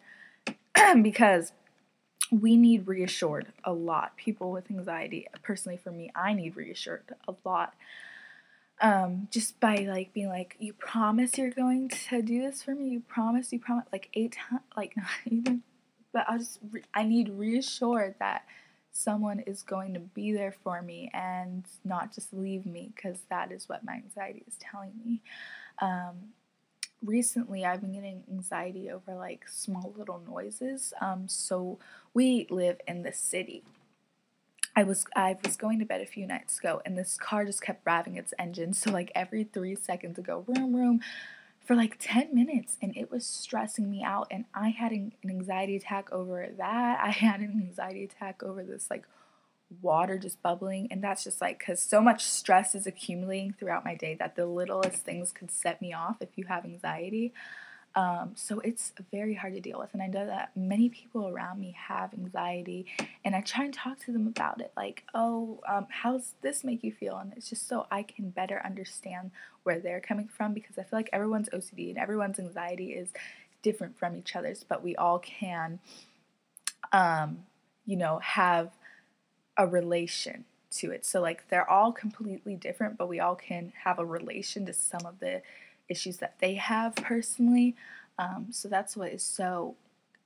because 1.02 1.52
we 2.30 2.56
need 2.56 2.86
reassured 2.86 3.52
a 3.64 3.72
lot. 3.72 4.16
People 4.16 4.50
with 4.52 4.70
anxiety, 4.70 5.26
personally 5.42 5.76
for 5.76 5.90
me, 5.90 6.10
I 6.14 6.32
need 6.32 6.56
reassured 6.56 7.14
a 7.26 7.34
lot. 7.44 7.74
Um, 8.80 9.28
just 9.30 9.60
by 9.60 9.76
like 9.88 10.12
being 10.12 10.28
like, 10.28 10.56
you 10.58 10.72
promise 10.72 11.36
you're 11.36 11.50
going 11.50 11.90
to 12.08 12.22
do 12.22 12.42
this 12.42 12.62
for 12.62 12.74
me. 12.74 12.88
You 12.88 13.00
promise. 13.00 13.52
You 13.52 13.58
promise. 13.58 13.86
Like 13.92 14.08
eight 14.14 14.32
times. 14.32 14.62
Like 14.76 14.96
not 14.96 15.06
even. 15.26 15.62
But 16.12 16.26
I 16.28 16.38
just 16.38 16.58
re- 16.70 16.84
I 16.94 17.04
need 17.04 17.28
reassured 17.28 18.14
that 18.20 18.44
someone 18.92 19.40
is 19.40 19.62
going 19.62 19.94
to 19.94 20.00
be 20.00 20.32
there 20.32 20.52
for 20.52 20.82
me 20.82 21.10
and 21.14 21.64
not 21.84 22.12
just 22.14 22.32
leave 22.32 22.66
me 22.66 22.90
because 22.94 23.18
that 23.30 23.52
is 23.52 23.68
what 23.68 23.84
my 23.84 23.94
anxiety 23.94 24.42
is 24.48 24.56
telling 24.58 24.92
me. 25.04 25.20
Um, 25.80 26.32
recently 27.04 27.64
I've 27.64 27.80
been 27.80 27.92
getting 27.92 28.24
anxiety 28.30 28.90
over 28.90 29.14
like 29.14 29.48
small 29.48 29.94
little 29.96 30.22
noises. 30.28 30.92
Um, 31.00 31.28
so 31.28 31.78
we 32.12 32.46
live 32.50 32.80
in 32.86 33.02
the 33.02 33.12
city. 33.12 33.62
I 34.76 34.84
was 34.84 35.04
I 35.16 35.36
was 35.44 35.56
going 35.56 35.78
to 35.80 35.84
bed 35.84 36.00
a 36.00 36.06
few 36.06 36.26
nights 36.26 36.58
ago 36.58 36.80
and 36.86 36.96
this 36.96 37.16
car 37.16 37.44
just 37.44 37.62
kept 37.62 37.84
revving 37.84 38.16
its 38.16 38.32
engine. 38.38 38.72
So 38.72 38.90
like 38.90 39.10
every 39.14 39.44
three 39.44 39.74
seconds 39.74 40.18
ago, 40.18 40.44
room 40.46 40.76
room 40.76 41.00
for 41.64 41.74
like 41.74 41.96
10 41.98 42.34
minutes 42.34 42.76
and 42.80 42.96
it 42.96 43.10
was 43.10 43.26
stressing 43.26 43.90
me 43.90 44.02
out 44.02 44.28
and 44.30 44.44
I 44.54 44.70
had 44.70 44.92
an 44.92 45.12
anxiety 45.24 45.76
attack 45.76 46.10
over 46.12 46.48
that. 46.56 47.00
I 47.02 47.10
had 47.10 47.40
an 47.40 47.62
anxiety 47.66 48.04
attack 48.04 48.42
over 48.42 48.62
this 48.62 48.88
like 48.90 49.04
water 49.80 50.18
just 50.18 50.42
bubbling 50.42 50.88
and 50.90 51.02
that's 51.02 51.22
just 51.22 51.40
like 51.40 51.58
cuz 51.64 51.80
so 51.80 52.00
much 52.00 52.24
stress 52.24 52.74
is 52.74 52.86
accumulating 52.86 53.52
throughout 53.52 53.84
my 53.84 53.94
day 53.94 54.14
that 54.14 54.34
the 54.34 54.46
littlest 54.46 55.04
things 55.04 55.32
could 55.32 55.50
set 55.50 55.80
me 55.80 55.92
off 55.92 56.16
if 56.20 56.36
you 56.36 56.44
have 56.44 56.64
anxiety. 56.64 57.32
Um, 57.96 58.32
so 58.36 58.60
it's 58.60 58.92
very 59.10 59.34
hard 59.34 59.54
to 59.54 59.60
deal 59.60 59.78
with. 59.78 59.90
And 59.92 60.02
I 60.02 60.06
know 60.06 60.26
that 60.26 60.56
many 60.56 60.88
people 60.88 61.26
around 61.26 61.58
me 61.58 61.76
have 61.88 62.14
anxiety, 62.14 62.86
and 63.24 63.34
I 63.34 63.40
try 63.40 63.64
and 63.64 63.74
talk 63.74 63.98
to 64.00 64.12
them 64.12 64.26
about 64.26 64.60
it 64.60 64.72
like, 64.76 65.04
oh, 65.14 65.60
um, 65.68 65.86
how's 65.90 66.34
this 66.40 66.62
make 66.62 66.84
you 66.84 66.92
feel? 66.92 67.16
And 67.16 67.32
it's 67.36 67.48
just 67.48 67.68
so 67.68 67.86
I 67.90 68.02
can 68.02 68.30
better 68.30 68.62
understand 68.64 69.32
where 69.64 69.80
they're 69.80 70.00
coming 70.00 70.28
from 70.28 70.54
because 70.54 70.78
I 70.78 70.82
feel 70.82 70.98
like 70.98 71.10
everyone's 71.12 71.48
OCD 71.48 71.90
and 71.90 71.98
everyone's 71.98 72.38
anxiety 72.38 72.92
is 72.92 73.10
different 73.62 73.98
from 73.98 74.16
each 74.16 74.36
other's, 74.36 74.64
but 74.64 74.82
we 74.82 74.94
all 74.96 75.18
can, 75.18 75.80
um, 76.92 77.40
you 77.86 77.96
know, 77.96 78.18
have 78.20 78.70
a 79.60 79.66
relation 79.66 80.46
to 80.70 80.90
it. 80.90 81.04
So, 81.04 81.20
like, 81.20 81.48
they're 81.50 81.68
all 81.68 81.92
completely 81.92 82.54
different, 82.54 82.96
but 82.96 83.08
we 83.08 83.20
all 83.20 83.34
can 83.34 83.72
have 83.84 83.98
a 83.98 84.04
relation 84.04 84.64
to 84.66 84.72
some 84.72 85.04
of 85.04 85.20
the 85.20 85.42
issues 85.88 86.16
that 86.16 86.36
they 86.40 86.54
have 86.54 86.96
personally. 86.96 87.76
Um, 88.18 88.46
so 88.50 88.68
that's 88.68 88.96
what 88.96 89.12
is 89.12 89.22
so, 89.22 89.76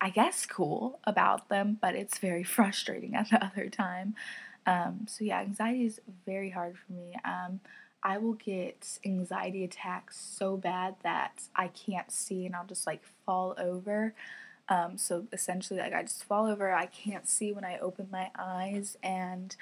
I 0.00 0.10
guess, 0.10 0.46
cool 0.46 1.00
about 1.02 1.48
them, 1.48 1.78
but 1.82 1.96
it's 1.96 2.18
very 2.18 2.44
frustrating 2.56 3.16
at 3.16 3.30
the 3.30 3.44
other 3.44 3.68
time. 3.68 4.14
Um, 4.66 5.06
so 5.08 5.24
yeah, 5.24 5.40
anxiety 5.40 5.84
is 5.84 6.00
very 6.24 6.50
hard 6.50 6.76
for 6.78 6.92
me. 6.92 7.16
Um, 7.24 7.58
I 8.04 8.18
will 8.18 8.34
get 8.34 8.98
anxiety 9.04 9.64
attacks 9.64 10.16
so 10.16 10.56
bad 10.56 10.94
that 11.02 11.42
I 11.56 11.68
can't 11.68 12.12
see 12.12 12.46
and 12.46 12.54
I'll 12.54 12.66
just 12.66 12.86
like 12.86 13.02
fall 13.26 13.54
over. 13.58 14.14
Um, 14.68 14.96
so 14.96 15.26
essentially, 15.32 15.78
like 15.80 15.92
I 15.92 16.02
just 16.02 16.24
fall 16.24 16.46
over, 16.46 16.72
I 16.72 16.86
can't 16.86 17.28
see 17.28 17.52
when 17.52 17.64
I 17.64 17.78
open 17.78 18.08
my 18.10 18.30
eyes, 18.38 18.96
and 19.02 19.54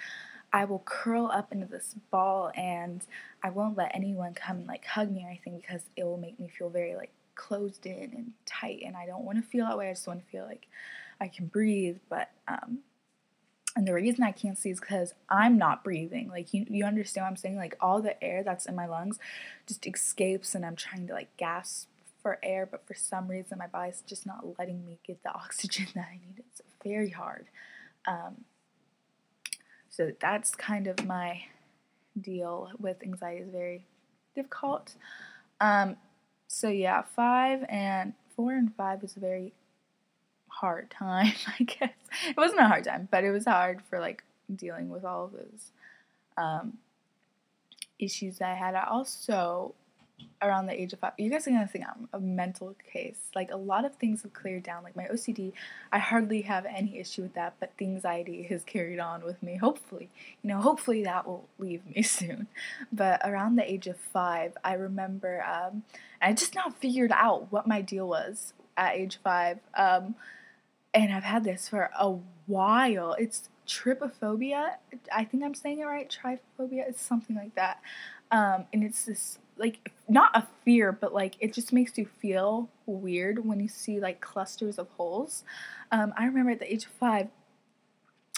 I 0.53 0.65
will 0.67 0.83
curl 0.85 1.31
up 1.33 1.51
into 1.51 1.67
this 1.67 1.95
ball 2.11 2.53
and 2.55 3.05
I 3.43 3.51
won't 3.51 3.77
let 3.77 3.95
anyone 3.95 4.35
come 4.35 4.59
and 4.59 4.67
like 4.67 4.85
hug 4.85 5.11
me 5.11 5.25
or 5.25 5.29
anything 5.29 5.57
because 5.57 5.85
it 5.97 6.05
will 6.05 6.19
make 6.19 6.39
me 6.39 6.49
feel 6.49 6.69
very 6.69 6.95
like 6.95 7.11
closed 7.35 7.87
in 7.87 8.13
and 8.15 8.33
tight 8.45 8.83
and 8.85 8.97
I 8.97 9.07
don't 9.07 9.25
want 9.25 9.39
to 9.39 9.49
feel 9.49 9.65
that 9.67 9.79
way. 9.79 9.89
I 9.89 9.93
just 9.93 10.07
want 10.07 10.23
to 10.23 10.31
feel 10.31 10.45
like 10.45 10.67
I 11.21 11.29
can 11.29 11.47
breathe. 11.47 11.97
But 12.11 12.31
um 12.47 12.81
and 13.75 13.89
the 13.89 13.95
reason 13.95 14.23
I 14.23 14.33
can't 14.33 14.59
see 14.59 14.69
is 14.69 14.81
because 14.81 15.15
I'm 15.31 15.57
not 15.57 15.83
breathing. 15.83 16.29
Like 16.29 16.53
you 16.53 16.67
you 16.69 16.85
understand 16.85 17.25
what 17.25 17.31
I'm 17.31 17.37
saying? 17.37 17.57
Like 17.57 17.77
all 17.81 18.03
the 18.03 18.23
air 18.23 18.43
that's 18.43 18.67
in 18.67 18.77
my 18.77 18.87
lungs 18.87 19.19
just 19.67 19.87
escapes 19.87 20.55
and 20.55 20.67
I'm 20.67 20.77
trying 20.77 21.07
to 21.07 21.15
like 21.15 21.35
gasp 21.39 21.89
for 22.23 22.39
air, 22.43 22.67
but 22.71 22.87
for 22.87 22.95
some 22.95 23.29
reason 23.29 23.59
my 23.59 23.67
body's 23.67 24.03
just 24.07 24.27
not 24.27 24.59
letting 24.59 24.85
me 24.85 24.99
get 25.07 25.23
the 25.23 25.31
oxygen 25.35 25.87
that 25.95 26.09
I 26.11 26.15
need. 26.15 26.39
It's 26.39 26.63
very 26.85 27.11
hard. 27.11 27.47
Um, 28.07 28.45
so 29.89 30.13
that's 30.21 30.55
kind 30.55 30.87
of 30.87 31.05
my 31.07 31.43
deal 32.21 32.71
with 32.79 33.03
anxiety 33.03 33.43
is 33.43 33.51
very 33.51 33.85
difficult. 34.35 34.95
Um, 35.61 35.97
so 36.49 36.69
yeah, 36.69 37.03
five 37.03 37.65
and 37.69 38.15
four 38.35 38.53
and 38.53 38.75
five 38.75 39.03
was 39.03 39.17
a 39.17 39.21
very 39.21 39.53
hard 40.49 40.91
time, 40.91 41.33
I 41.61 41.65
guess. 41.65 41.93
It 42.29 42.37
wasn't 42.37 42.61
a 42.61 42.69
hard 42.69 42.85
time, 42.85 43.09
but 43.11 43.25
it 43.25 43.31
was 43.31 43.45
hard 43.45 43.83
for 43.89 44.01
like 44.01 44.25
dealing 44.55 44.89
with 44.89 45.05
all 45.05 45.27
of 45.27 45.33
those 45.33 45.71
um, 46.37 46.79
issues 47.99 48.41
I 48.41 48.55
had. 48.55 48.75
I 48.75 48.87
also 48.91 49.75
around 50.41 50.67
the 50.67 50.81
age 50.81 50.93
of 50.93 50.99
five. 50.99 51.13
You 51.19 51.31
guys 51.31 51.47
are 51.47 51.51
gonna 51.51 51.67
think 51.67 51.85
I'm 51.87 52.09
a 52.13 52.21
mental 52.21 52.75
case. 52.93 53.19
Like 53.35 53.51
a 53.51 53.57
lot 53.57 53.85
of 53.85 53.95
things 53.97 54.23
have 54.23 54.33
cleared 54.33 54.63
down. 54.63 54.83
Like 54.83 54.97
my 54.97 55.05
OCD, 55.05 55.53
I 55.93 55.99
hardly 55.99 56.43
have 56.43 56.67
any 56.67 56.99
issue 56.99 57.23
with 57.23 57.35
that, 57.35 57.55
but 57.61 57.73
the 57.77 57.87
anxiety 57.87 58.43
has 58.45 58.65
carried 58.65 58.99
on 58.99 59.25
with 59.25 59.43
me. 59.43 59.57
Hopefully, 59.57 60.11
you 60.43 60.49
know, 60.49 60.61
hopefully 60.61 61.05
that 61.05 61.27
will 61.27 61.49
leave 61.59 61.87
me 61.87 62.03
soon. 62.03 62.49
But 62.93 63.21
around 63.25 63.57
the 63.57 63.71
age 63.71 63.87
of 63.87 63.99
five, 63.99 64.57
I 64.65 64.75
remember 64.75 65.45
um, 65.45 65.83
I 66.21 66.33
just 66.33 66.55
not 66.55 66.81
figured 66.81 67.13
out 67.13 67.51
what 67.51 67.67
my 67.67 67.81
deal 67.81 68.09
was 68.09 68.53
at 68.77 68.95
age 68.95 69.19
five. 69.23 69.59
Um, 69.75 70.15
and 70.95 71.13
I've 71.13 71.25
had 71.25 71.45
this 71.45 71.69
for 71.69 71.91
a 71.99 72.17
while. 72.47 73.17
It's 73.19 73.49
trypophobia. 73.67 74.75
I 75.15 75.25
think 75.25 75.43
I'm 75.43 75.55
saying 75.55 75.81
it 75.81 75.85
right. 75.85 76.11
Trypophobia. 76.11 76.89
It's 76.89 77.03
something 77.03 77.37
like 77.37 77.55
that. 77.55 77.81
Um, 78.31 78.65
and 78.73 78.83
it's 78.83 79.05
this 79.05 79.39
like 79.57 79.93
not 80.09 80.31
a 80.35 80.47
fear, 80.65 80.93
but 80.93 81.13
like 81.15 81.37
it 81.41 81.53
just 81.53 81.73
makes 81.73 81.97
you 81.99 82.07
feel 82.21 82.69
weird 82.87 83.45
when 83.47 83.61
you 83.61 83.69
see 83.69 84.01
like 84.01 84.21
clusters 84.21 84.79
of 84.79 84.89
holes. 84.91 85.45
Um, 85.91 86.13
I 86.17 86.25
remember 86.27 86.53
at 86.53 86.59
the 86.59 86.73
age 86.73 86.85
of 86.85 86.91
five, 86.93 87.29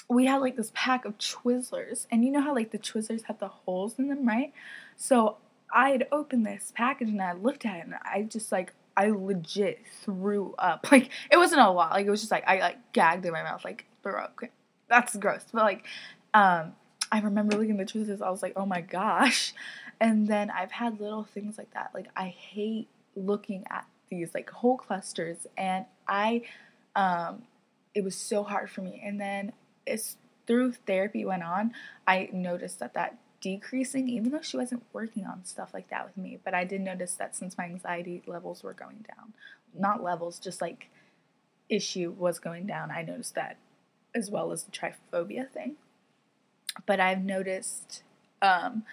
we 0.08 0.26
had 0.26 0.38
like 0.38 0.56
this 0.56 0.72
pack 0.74 1.04
of 1.04 1.16
Twizzlers, 1.18 2.06
and 2.10 2.24
you 2.24 2.30
know 2.30 2.40
how 2.40 2.54
like 2.54 2.70
the 2.70 2.78
Twizzlers 2.78 3.24
have 3.24 3.38
the 3.38 3.48
holes 3.48 3.98
in 3.98 4.08
them, 4.08 4.26
right? 4.26 4.52
So 4.96 5.38
I 5.74 5.90
had 5.90 6.06
opened 6.12 6.46
this 6.46 6.72
package 6.74 7.08
and 7.08 7.22
I 7.22 7.32
looked 7.32 7.64
at 7.64 7.78
it, 7.78 7.84
and 7.84 7.94
I 7.94 8.22
just 8.22 8.52
like 8.52 8.74
I 8.96 9.10
legit 9.10 9.80
threw 10.02 10.54
up. 10.58 10.86
Like 10.92 11.10
it 11.30 11.36
wasn't 11.36 11.62
a 11.62 11.70
lot. 11.70 11.92
Like 11.92 12.06
it 12.06 12.10
was 12.10 12.20
just 12.20 12.32
like 12.32 12.44
I 12.46 12.58
like 12.60 12.92
gagged 12.92 13.24
in 13.24 13.32
my 13.32 13.42
mouth, 13.42 13.64
like 13.64 13.86
throw 14.02 14.20
up. 14.20 14.38
That's 14.88 15.16
gross, 15.16 15.44
but 15.52 15.64
like 15.64 15.84
um, 16.34 16.72
I 17.10 17.20
remember 17.20 17.56
looking 17.56 17.78
at 17.78 17.86
the 17.86 17.98
Twizzlers. 17.98 18.20
I 18.20 18.30
was 18.30 18.42
like, 18.42 18.54
oh 18.56 18.66
my 18.66 18.80
gosh. 18.80 19.54
And 20.00 20.26
then 20.26 20.50
I've 20.50 20.72
had 20.72 21.00
little 21.00 21.24
things 21.24 21.58
like 21.58 21.72
that. 21.74 21.90
Like 21.94 22.08
I 22.16 22.28
hate 22.28 22.88
looking 23.16 23.64
at 23.70 23.86
these 24.10 24.34
like 24.34 24.50
whole 24.50 24.76
clusters 24.76 25.46
and 25.56 25.86
I 26.06 26.42
um 26.94 27.42
it 27.94 28.02
was 28.02 28.16
so 28.16 28.42
hard 28.42 28.70
for 28.70 28.82
me. 28.82 29.00
And 29.04 29.20
then 29.20 29.52
it's 29.86 30.16
through 30.46 30.72
therapy 30.86 31.24
went 31.24 31.42
on, 31.42 31.72
I 32.06 32.28
noticed 32.32 32.80
that 32.80 32.94
that 32.94 33.18
decreasing 33.40 34.08
even 34.08 34.32
though 34.32 34.40
she 34.40 34.56
wasn't 34.56 34.82
working 34.92 35.26
on 35.26 35.44
stuff 35.44 35.74
like 35.74 35.90
that 35.90 36.06
with 36.06 36.16
me, 36.16 36.38
but 36.44 36.54
I 36.54 36.64
did 36.64 36.80
notice 36.80 37.14
that 37.14 37.36
since 37.36 37.58
my 37.58 37.64
anxiety 37.64 38.22
levels 38.26 38.62
were 38.62 38.72
going 38.72 39.04
down, 39.06 39.34
not 39.78 40.02
levels, 40.02 40.38
just 40.38 40.60
like 40.60 40.88
issue 41.68 42.14
was 42.16 42.38
going 42.38 42.66
down, 42.66 42.90
I 42.90 43.02
noticed 43.02 43.34
that 43.34 43.58
as 44.14 44.30
well 44.30 44.52
as 44.52 44.64
the 44.64 44.72
trypophobia 44.72 45.50
thing. 45.50 45.76
But 46.86 47.00
I've 47.00 47.22
noticed 47.22 48.02
um, 48.40 48.84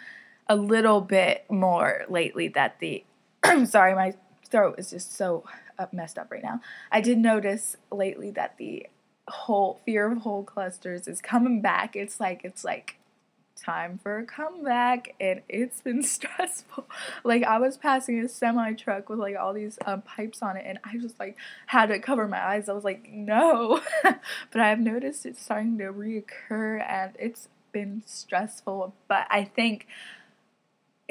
a 0.47 0.55
little 0.55 1.01
bit 1.01 1.45
more 1.49 2.05
lately 2.09 2.47
that 2.49 2.79
the 2.79 3.03
sorry, 3.65 3.95
my 3.95 4.13
throat 4.49 4.75
is 4.77 4.91
just 4.91 5.15
so 5.15 5.43
up, 5.79 5.93
messed 5.93 6.17
up 6.17 6.31
right 6.31 6.43
now. 6.43 6.61
I 6.91 7.01
did 7.01 7.17
notice 7.17 7.75
lately 7.91 8.31
that 8.31 8.57
the 8.57 8.87
whole 9.27 9.79
fear 9.85 10.11
of 10.11 10.19
hole 10.19 10.43
clusters 10.43 11.07
is 11.07 11.21
coming 11.21 11.61
back. 11.61 11.95
It's 11.95 12.19
like 12.19 12.41
it's 12.43 12.63
like 12.63 12.97
time 13.55 13.99
for 14.01 14.17
a 14.17 14.25
comeback 14.25 15.13
and 15.19 15.41
it's 15.47 15.81
been 15.81 16.01
stressful 16.03 16.87
like 17.23 17.43
i 17.43 17.59
was 17.59 17.77
passing 17.77 18.19
a 18.19 18.27
semi 18.27 18.73
truck 18.73 19.07
with 19.09 19.19
like 19.19 19.35
all 19.35 19.53
these 19.53 19.77
um, 19.85 20.01
pipes 20.01 20.41
on 20.41 20.57
it 20.57 20.63
and 20.65 20.79
i 20.83 20.97
just 20.97 21.19
like 21.19 21.37
had 21.67 21.87
to 21.87 21.99
cover 21.99 22.27
my 22.27 22.43
eyes 22.43 22.67
i 22.67 22.73
was 22.73 22.83
like 22.83 23.07
no 23.11 23.79
but 24.03 24.61
i've 24.61 24.79
noticed 24.79 25.25
it's 25.25 25.41
starting 25.41 25.77
to 25.77 25.85
reoccur 25.85 26.83
and 26.87 27.13
it's 27.19 27.49
been 27.71 28.01
stressful 28.05 28.93
but 29.07 29.27
i 29.29 29.43
think 29.43 29.85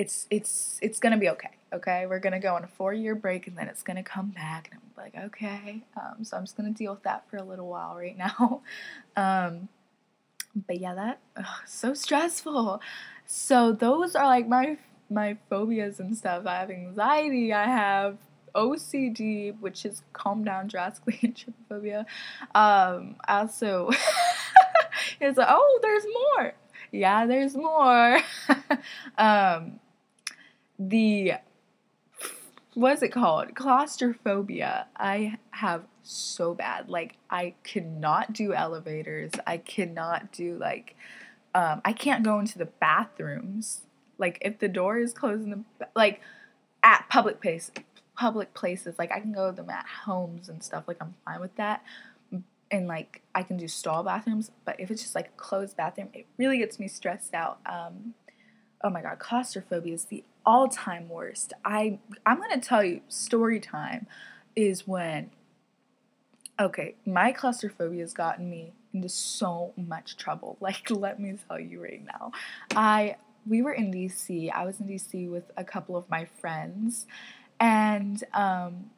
it's 0.01 0.27
it's 0.31 0.79
it's 0.81 0.99
gonna 0.99 1.19
be 1.19 1.29
okay 1.29 1.51
okay 1.73 2.07
we're 2.07 2.19
gonna 2.19 2.41
go 2.41 2.55
on 2.55 2.65
a 2.65 2.67
four 2.67 2.93
year 2.93 3.15
break 3.15 3.47
and 3.47 3.57
then 3.57 3.69
it's 3.69 3.83
gonna 3.83 4.03
come 4.03 4.31
back 4.31 4.71
and 4.71 4.81
i'm 4.81 5.05
like 5.05 5.15
okay 5.27 5.83
um, 5.97 6.25
so 6.25 6.37
i'm 6.37 6.45
just 6.45 6.57
gonna 6.57 6.71
deal 6.71 6.93
with 6.93 7.03
that 7.03 7.29
for 7.29 7.37
a 7.37 7.43
little 7.43 7.69
while 7.69 7.95
right 7.97 8.17
now 8.17 8.63
um, 9.17 9.69
but 10.55 10.81
yeah, 10.81 10.95
that 10.95 11.21
ugh, 11.37 11.45
so 11.67 11.95
stressful. 11.95 12.81
So 13.27 13.73
those 13.73 14.15
are 14.15 14.27
like 14.27 14.49
my 14.49 14.79
my 15.09 15.37
phobias 15.49 16.01
and 16.01 16.17
stuff. 16.17 16.47
I 16.47 16.57
have 16.57 16.71
anxiety. 16.71 17.53
I 17.53 17.67
have 17.67 18.19
OCD, 18.55 19.59
which 19.61 19.85
is 19.85 20.03
calm 20.13 20.45
down 20.45 20.67
drastically, 20.67 21.19
and 21.23 21.35
trypophobia. 21.35 22.05
Um, 22.55 23.17
also, 23.29 23.91
it's 25.21 25.39
like, 25.39 25.49
oh, 25.49 25.79
there's 25.83 26.05
more. 26.05 26.55
Yeah, 26.93 27.27
there's 27.27 27.55
more. 27.55 28.21
um, 29.19 29.79
the 30.81 31.35
what's 32.75 33.03
it 33.03 33.11
called? 33.11 33.55
Claustrophobia. 33.55 34.87
I 34.97 35.39
have 35.51 35.85
so 36.03 36.55
bad. 36.55 36.89
Like 36.89 37.17
I 37.29 37.55
cannot 37.63 38.33
do 38.33 38.55
elevators. 38.55 39.33
I 39.47 39.59
cannot 39.59 40.33
do 40.33 40.57
like 40.57 40.97
um 41.55 41.83
I 41.85 41.93
can't 41.93 42.25
go 42.25 42.39
into 42.39 42.59
the 42.59 42.67
bathrooms. 42.67 43.83
Like 44.19 44.39
if 44.41 44.59
the 44.59 44.69
door 44.69 44.99
is 44.99 45.13
closed 45.13 45.45
in 45.45 45.51
the 45.51 45.89
like 45.95 46.21
at 46.83 47.07
public 47.11 47.41
place 47.43 47.71
public 48.17 48.55
places, 48.55 48.99
like 48.99 49.13
I 49.13 49.21
can 49.21 49.33
go 49.33 49.51
to 49.51 49.57
them 49.57 49.71
at 49.71 49.87
homes 50.05 50.49
and 50.49 50.63
stuff. 50.63 50.85
Like 50.89 50.99
I'm 51.01 51.15
fine 51.25 51.41
with 51.41 51.55
that. 51.57 51.85
And 52.73 52.87
like 52.87 53.21
I 53.35 53.43
can 53.43 53.57
do 53.57 53.69
stall 53.69 54.03
bathrooms, 54.05 54.51
but 54.65 54.79
if 54.79 54.91
it's 54.91 55.03
just 55.03 55.15
like 55.15 55.27
a 55.27 55.37
closed 55.37 55.77
bathroom, 55.77 56.09
it 56.15 56.27
really 56.39 56.59
gets 56.59 56.79
me 56.79 56.89
stressed 56.89 57.35
out. 57.35 57.59
Um 57.67 58.15
oh 58.83 58.91
my 58.91 59.03
god, 59.03 59.19
claustrophobia 59.19 59.95
is 59.95 60.05
the 60.07 60.25
all-time 60.47 61.09
worst. 61.09 61.53
I 61.65 61.99
I'm 62.25 62.39
going 62.39 62.59
to 62.59 62.67
tell 62.67 62.85
you 62.85 63.01
story 63.09 63.61
time 63.61 64.07
is 64.57 64.87
when 64.87 65.31
okay, 66.59 66.95
my 67.07 67.33
claustrophobia 67.33 68.01
has 68.03 68.13
gotten 68.13 68.51
me 68.51 68.73
into 68.93 69.09
so 69.09 69.73
much 69.77 70.17
trouble. 70.17 70.57
Like 70.61 70.91
let 70.91 71.21
me 71.21 71.37
tell 71.49 71.61
you 71.61 71.83
right 71.83 72.05
now. 72.05 72.33
I 72.75 73.17
we 73.47 73.63
were 73.63 73.73
in 73.73 73.93
DC. 73.93 74.51
I 74.53 74.65
was 74.65 74.81
in 74.81 74.87
DC 74.87 75.31
with 75.31 75.51
a 75.57 75.65
couple 75.65 75.97
of 75.97 76.09
my 76.11 76.27
friends 76.41 77.07
and 77.59 78.23
um 78.35 78.91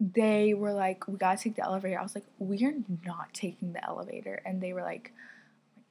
they 0.00 0.54
were 0.54 0.72
like, 0.72 1.06
we 1.08 1.16
gotta 1.16 1.40
take 1.40 1.56
the 1.56 1.62
elevator. 1.62 1.98
I 1.98 2.02
was 2.02 2.14
like, 2.14 2.26
we're 2.38 2.82
not 3.06 3.32
taking 3.32 3.72
the 3.72 3.84
elevator. 3.84 4.42
And 4.44 4.60
they 4.60 4.72
were 4.72 4.82
like, 4.82 5.12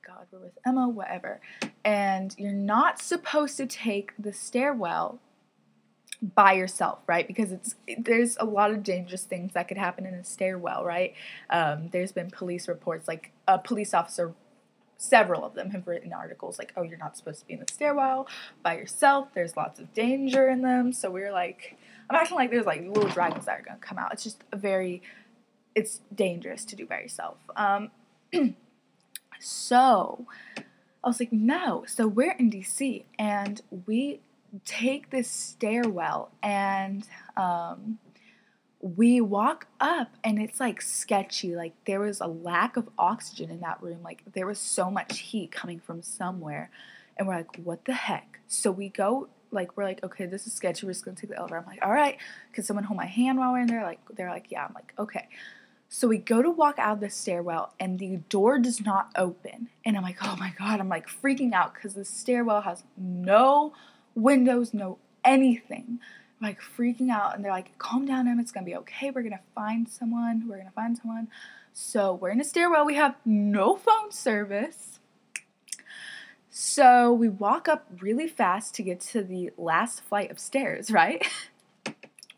God, 0.05 0.27
we're 0.31 0.39
with 0.39 0.57
Emma, 0.65 0.89
whatever. 0.89 1.39
And 1.83 2.35
you're 2.37 2.51
not 2.51 3.01
supposed 3.01 3.57
to 3.57 3.65
take 3.65 4.11
the 4.19 4.33
stairwell 4.33 5.19
by 6.21 6.53
yourself, 6.53 6.99
right? 7.07 7.27
Because 7.27 7.51
it's 7.51 7.75
there's 7.97 8.37
a 8.39 8.45
lot 8.45 8.71
of 8.71 8.83
dangerous 8.83 9.23
things 9.23 9.53
that 9.53 9.67
could 9.67 9.77
happen 9.77 10.05
in 10.05 10.13
a 10.13 10.23
stairwell, 10.23 10.83
right? 10.85 11.13
Um, 11.49 11.89
there's 11.91 12.11
been 12.11 12.29
police 12.29 12.67
reports, 12.67 13.07
like 13.07 13.31
a 13.47 13.57
police 13.57 13.93
officer, 13.93 14.33
several 14.97 15.43
of 15.43 15.53
them 15.53 15.71
have 15.71 15.87
written 15.87 16.13
articles 16.13 16.57
like, 16.57 16.71
"Oh, 16.77 16.81
you're 16.83 16.97
not 16.97 17.17
supposed 17.17 17.41
to 17.41 17.47
be 17.47 17.53
in 17.53 17.59
the 17.59 17.71
stairwell 17.71 18.27
by 18.61 18.77
yourself. 18.77 19.29
There's 19.33 19.57
lots 19.57 19.79
of 19.79 19.93
danger 19.93 20.49
in 20.49 20.61
them." 20.61 20.93
So 20.93 21.11
we're 21.11 21.33
like, 21.33 21.77
I'm 22.09 22.15
acting 22.15 22.37
like 22.37 22.51
there's 22.51 22.65
like 22.65 22.81
little 22.87 23.09
dragons 23.09 23.45
that 23.45 23.59
are 23.59 23.63
gonna 23.63 23.79
come 23.79 23.97
out. 23.97 24.13
It's 24.13 24.23
just 24.23 24.43
a 24.51 24.57
very, 24.57 25.01
it's 25.75 26.01
dangerous 26.13 26.63
to 26.65 26.75
do 26.75 26.85
by 26.85 27.01
yourself. 27.01 27.37
Um, 27.55 27.91
So 29.43 30.25
I 31.03 31.07
was 31.07 31.19
like, 31.19 31.33
no. 31.33 31.83
So 31.85 32.07
we're 32.07 32.31
in 32.31 32.49
DC 32.49 33.03
and 33.19 33.61
we 33.85 34.21
take 34.65 35.09
this 35.09 35.29
stairwell 35.29 36.31
and 36.41 37.05
um, 37.35 37.99
we 38.79 39.19
walk 39.19 39.67
up 39.81 40.15
and 40.23 40.39
it's 40.39 40.59
like 40.59 40.81
sketchy. 40.81 41.55
Like 41.55 41.73
there 41.85 41.99
was 41.99 42.21
a 42.21 42.27
lack 42.27 42.77
of 42.77 42.87
oxygen 42.97 43.49
in 43.49 43.59
that 43.61 43.83
room. 43.83 43.99
Like 44.01 44.23
there 44.33 44.47
was 44.47 44.59
so 44.59 44.89
much 44.89 45.19
heat 45.19 45.51
coming 45.51 45.79
from 45.79 46.01
somewhere. 46.01 46.69
And 47.17 47.27
we're 47.27 47.35
like, 47.35 47.57
what 47.57 47.83
the 47.85 47.93
heck? 47.93 48.39
So 48.47 48.71
we 48.71 48.89
go 48.89 49.27
like 49.51 49.75
we're 49.77 49.83
like, 49.83 50.03
okay, 50.03 50.25
this 50.25 50.47
is 50.47 50.53
sketchy. 50.53 50.85
We're 50.85 50.93
just 50.93 51.05
gonna 51.05 51.17
take 51.17 51.29
the 51.29 51.37
elevator. 51.37 51.59
I'm 51.59 51.65
like, 51.65 51.83
all 51.85 51.91
right. 51.91 52.17
Can 52.53 52.63
someone 52.63 52.85
hold 52.85 52.97
my 52.97 53.05
hand 53.05 53.37
while 53.37 53.51
we're 53.51 53.59
in 53.59 53.67
there? 53.67 53.83
Like 53.83 53.99
they're 54.15 54.29
like, 54.29 54.47
yeah. 54.49 54.65
I'm 54.65 54.73
like, 54.73 54.93
okay. 54.97 55.27
So 55.95 56.07
we 56.07 56.17
go 56.17 56.41
to 56.41 56.49
walk 56.49 56.79
out 56.79 56.93
of 56.93 56.99
the 57.01 57.09
stairwell 57.11 57.75
and 57.79 57.99
the 57.99 58.17
door 58.27 58.57
does 58.57 58.81
not 58.81 59.11
open. 59.15 59.69
And 59.85 59.95
I'm 59.95 60.01
like, 60.01 60.17
oh 60.23 60.35
my 60.37 60.51
God, 60.57 60.79
I'm 60.79 60.89
like 60.89 61.07
freaking 61.07 61.53
out 61.53 61.75
because 61.75 61.93
the 61.93 62.03
stairwell 62.03 62.61
has 62.61 62.83
no 62.97 63.73
windows, 64.15 64.73
no 64.73 64.97
anything. 65.23 65.99
I'm 66.41 66.47
like 66.47 66.59
freaking 66.59 67.11
out. 67.11 67.35
And 67.35 67.45
they're 67.45 67.51
like, 67.51 67.77
calm 67.77 68.07
down, 68.07 68.27
Em, 68.27 68.39
it's 68.39 68.51
gonna 68.51 68.65
be 68.65 68.75
okay. 68.77 69.11
We're 69.11 69.21
gonna 69.21 69.41
find 69.53 69.87
someone. 69.87 70.47
We're 70.47 70.57
gonna 70.57 70.71
find 70.71 70.97
someone. 70.97 71.27
So 71.73 72.15
we're 72.15 72.31
in 72.31 72.41
a 72.41 72.43
stairwell. 72.43 72.87
We 72.87 72.95
have 72.95 73.13
no 73.23 73.75
phone 73.75 74.11
service. 74.11 74.97
So 76.49 77.13
we 77.13 77.29
walk 77.29 77.67
up 77.67 77.85
really 78.01 78.27
fast 78.27 78.73
to 78.75 78.81
get 78.81 78.99
to 79.11 79.21
the 79.21 79.51
last 79.59 80.01
flight 80.01 80.31
of 80.31 80.39
stairs, 80.39 80.89
right? 80.91 81.23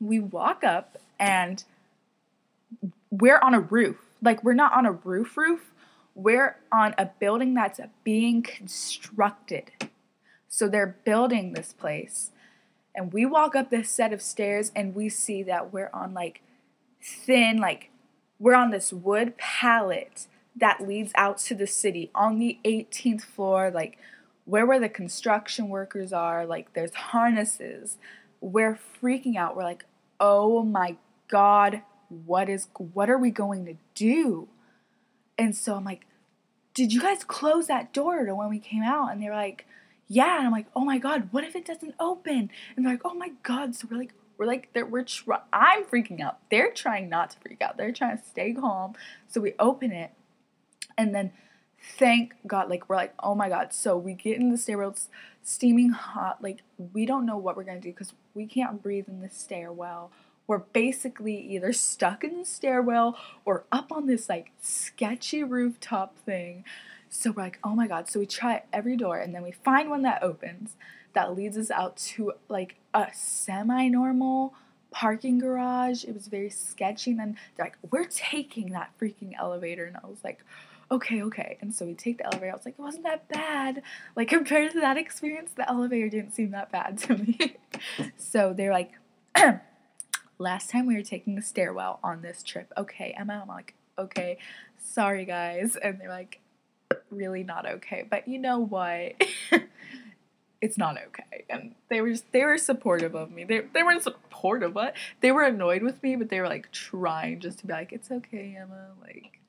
we 0.01 0.19
walk 0.19 0.65
up 0.65 0.97
and 1.17 1.63
we're 3.21 3.39
on 3.39 3.53
a 3.53 3.59
roof. 3.59 3.97
Like 4.21 4.43
we're 4.43 4.53
not 4.53 4.73
on 4.73 4.85
a 4.85 4.91
roof 4.91 5.37
roof. 5.37 5.71
We're 6.13 6.57
on 6.71 6.95
a 6.97 7.05
building 7.05 7.53
that's 7.53 7.79
being 8.03 8.41
constructed. 8.41 9.71
So 10.47 10.67
they're 10.67 10.97
building 11.03 11.53
this 11.53 11.73
place. 11.73 12.31
And 12.95 13.11
we 13.11 13.25
walk 13.25 13.55
up 13.55 13.69
this 13.69 13.89
set 13.89 14.13
of 14.13 14.21
stairs 14.21 14.71
and 14.75 14.95
we 14.95 15.09
see 15.09 15.43
that 15.43 15.73
we're 15.73 15.89
on 15.93 16.13
like 16.13 16.41
thin 17.03 17.57
like 17.57 17.91
we're 18.39 18.55
on 18.55 18.71
this 18.71 18.91
wood 18.91 19.37
pallet 19.37 20.27
that 20.55 20.87
leads 20.87 21.11
out 21.15 21.37
to 21.37 21.53
the 21.53 21.67
city 21.67 22.09
on 22.15 22.39
the 22.39 22.57
18th 22.65 23.21
floor 23.21 23.69
like 23.69 23.97
where 24.45 24.65
where 24.65 24.79
the 24.79 24.89
construction 24.89 25.69
workers 25.69 26.11
are 26.11 26.47
like 26.47 26.73
there's 26.73 26.95
harnesses 26.95 27.97
we're 28.41 28.79
freaking 29.01 29.35
out 29.35 29.55
we're 29.55 29.63
like 29.63 29.85
oh 30.19 30.63
my 30.63 30.95
god 31.27 31.81
what 32.09 32.49
is 32.49 32.67
what 32.77 33.09
are 33.09 33.17
we 33.17 33.31
going 33.31 33.65
to 33.65 33.75
do? 33.93 34.47
And 35.37 35.55
so 35.55 35.75
I'm 35.75 35.83
like, 35.83 36.05
did 36.73 36.93
you 36.93 37.01
guys 37.01 37.23
close 37.23 37.67
that 37.67 37.93
door 37.93 38.25
to 38.25 38.35
when 38.35 38.49
we 38.49 38.59
came 38.59 38.83
out? 38.83 39.11
And 39.11 39.21
they're 39.21 39.33
like, 39.33 39.65
yeah. 40.07 40.37
And 40.37 40.45
I'm 40.45 40.51
like, 40.51 40.67
oh 40.75 40.85
my 40.85 40.97
god, 40.97 41.29
what 41.31 41.43
if 41.43 41.55
it 41.55 41.65
doesn't 41.65 41.95
open? 41.99 42.49
And 42.75 42.85
they're 42.85 42.93
like, 42.93 43.05
oh 43.05 43.13
my 43.13 43.31
god. 43.43 43.75
So 43.75 43.87
we're 43.89 43.97
like, 43.97 44.13
we're 44.37 44.45
like, 44.45 44.69
we're 44.75 45.05
I'm 45.53 45.85
freaking 45.85 46.21
out. 46.21 46.39
They're 46.51 46.71
trying 46.71 47.09
not 47.09 47.31
to 47.31 47.39
freak 47.39 47.61
out. 47.61 47.77
They're 47.77 47.91
trying 47.91 48.17
to 48.17 48.23
stay 48.23 48.53
calm. 48.53 48.93
So 49.27 49.39
we 49.39 49.53
open 49.59 49.91
it, 49.91 50.11
and 50.97 51.15
then 51.15 51.31
thank 51.97 52.35
God, 52.45 52.69
like 52.69 52.89
we're 52.89 52.97
like, 52.97 53.13
oh 53.21 53.35
my 53.35 53.49
God. 53.49 53.73
So 53.73 53.97
we 53.97 54.13
get 54.13 54.37
in 54.37 54.51
the 54.51 54.57
stairwell, 54.57 54.95
steaming 55.43 55.89
hot. 55.91 56.43
Like 56.43 56.63
we 56.93 57.05
don't 57.05 57.25
know 57.25 57.37
what 57.37 57.55
we're 57.55 57.63
gonna 57.63 57.79
do 57.79 57.89
because 57.89 58.13
we 58.33 58.45
can't 58.45 58.83
breathe 58.83 59.07
in 59.07 59.21
the 59.21 59.29
stairwell 59.29 60.11
we're 60.47 60.59
basically 60.59 61.37
either 61.37 61.73
stuck 61.73 62.23
in 62.23 62.37
the 62.37 62.45
stairwell 62.45 63.17
or 63.45 63.65
up 63.71 63.91
on 63.91 64.07
this 64.07 64.29
like 64.29 64.51
sketchy 64.61 65.43
rooftop 65.43 66.17
thing. 66.19 66.63
So 67.09 67.31
we're 67.31 67.43
like, 67.43 67.59
oh 67.63 67.75
my 67.75 67.87
god. 67.87 68.09
So 68.09 68.19
we 68.19 68.25
try 68.25 68.63
every 68.71 68.97
door 68.97 69.17
and 69.17 69.33
then 69.33 69.43
we 69.43 69.51
find 69.51 69.89
one 69.89 70.03
that 70.03 70.21
opens 70.21 70.75
that 71.15 71.35
leads 71.35 71.57
us 71.57 71.71
out 71.71 71.95
to 71.95 72.33
like 72.49 72.75
a 72.93 73.07
semi 73.13 73.87
normal 73.87 74.53
parking 74.91 75.39
garage. 75.39 76.03
It 76.03 76.13
was 76.13 76.27
very 76.27 76.49
sketchy. 76.49 77.11
And 77.11 77.19
then 77.19 77.37
they're 77.55 77.65
like, 77.65 77.77
we're 77.89 78.05
taking 78.05 78.71
that 78.71 78.91
freaking 79.01 79.33
elevator. 79.37 79.85
And 79.85 79.97
I 79.97 80.07
was 80.07 80.23
like, 80.23 80.43
okay, 80.91 81.23
okay. 81.23 81.57
And 81.61 81.73
so 81.73 81.85
we 81.85 81.95
take 81.95 82.19
the 82.19 82.25
elevator. 82.25 82.51
I 82.51 82.55
was 82.55 82.65
like, 82.65 82.75
it 82.77 82.81
wasn't 82.81 83.05
that 83.05 83.27
bad. 83.27 83.81
Like 84.15 84.27
compared 84.29 84.73
to 84.73 84.81
that 84.81 84.97
experience, 84.97 85.51
the 85.55 85.67
elevator 85.69 86.09
didn't 86.09 86.33
seem 86.33 86.51
that 86.51 86.71
bad 86.71 86.97
to 86.99 87.17
me. 87.17 87.57
so 88.17 88.53
they're 88.53 88.71
like, 88.71 88.91
last 90.37 90.69
time 90.69 90.85
we 90.85 90.95
were 90.95 91.03
taking 91.03 91.35
the 91.35 91.41
stairwell 91.41 91.99
on 92.03 92.21
this 92.21 92.43
trip. 92.43 92.71
Okay, 92.77 93.15
Emma, 93.17 93.39
I'm 93.41 93.47
like, 93.47 93.73
okay, 93.97 94.37
sorry 94.77 95.25
guys. 95.25 95.75
And 95.75 95.99
they're 95.99 96.09
like, 96.09 96.39
really 97.09 97.43
not 97.43 97.65
okay. 97.65 98.05
But 98.09 98.27
you 98.27 98.39
know 98.39 98.59
what? 98.59 99.13
it's 100.61 100.77
not 100.77 100.97
okay. 101.07 101.45
And 101.49 101.75
they 101.89 102.01
were 102.01 102.09
just, 102.09 102.31
they 102.31 102.43
were 102.43 102.57
supportive 102.57 103.15
of 103.15 103.31
me. 103.31 103.43
They, 103.43 103.61
they 103.73 103.83
weren't 103.83 104.03
supportive, 104.03 104.73
but 104.73 104.95
They 105.21 105.31
were 105.31 105.43
annoyed 105.43 105.81
with 105.81 106.01
me, 106.03 106.15
but 106.15 106.29
they 106.29 106.39
were 106.39 106.47
like 106.47 106.71
trying 106.71 107.39
just 107.39 107.59
to 107.59 107.67
be 107.67 107.73
like, 107.73 107.91
it's 107.91 108.11
okay, 108.11 108.57
Emma. 108.59 108.89
Like, 109.01 109.39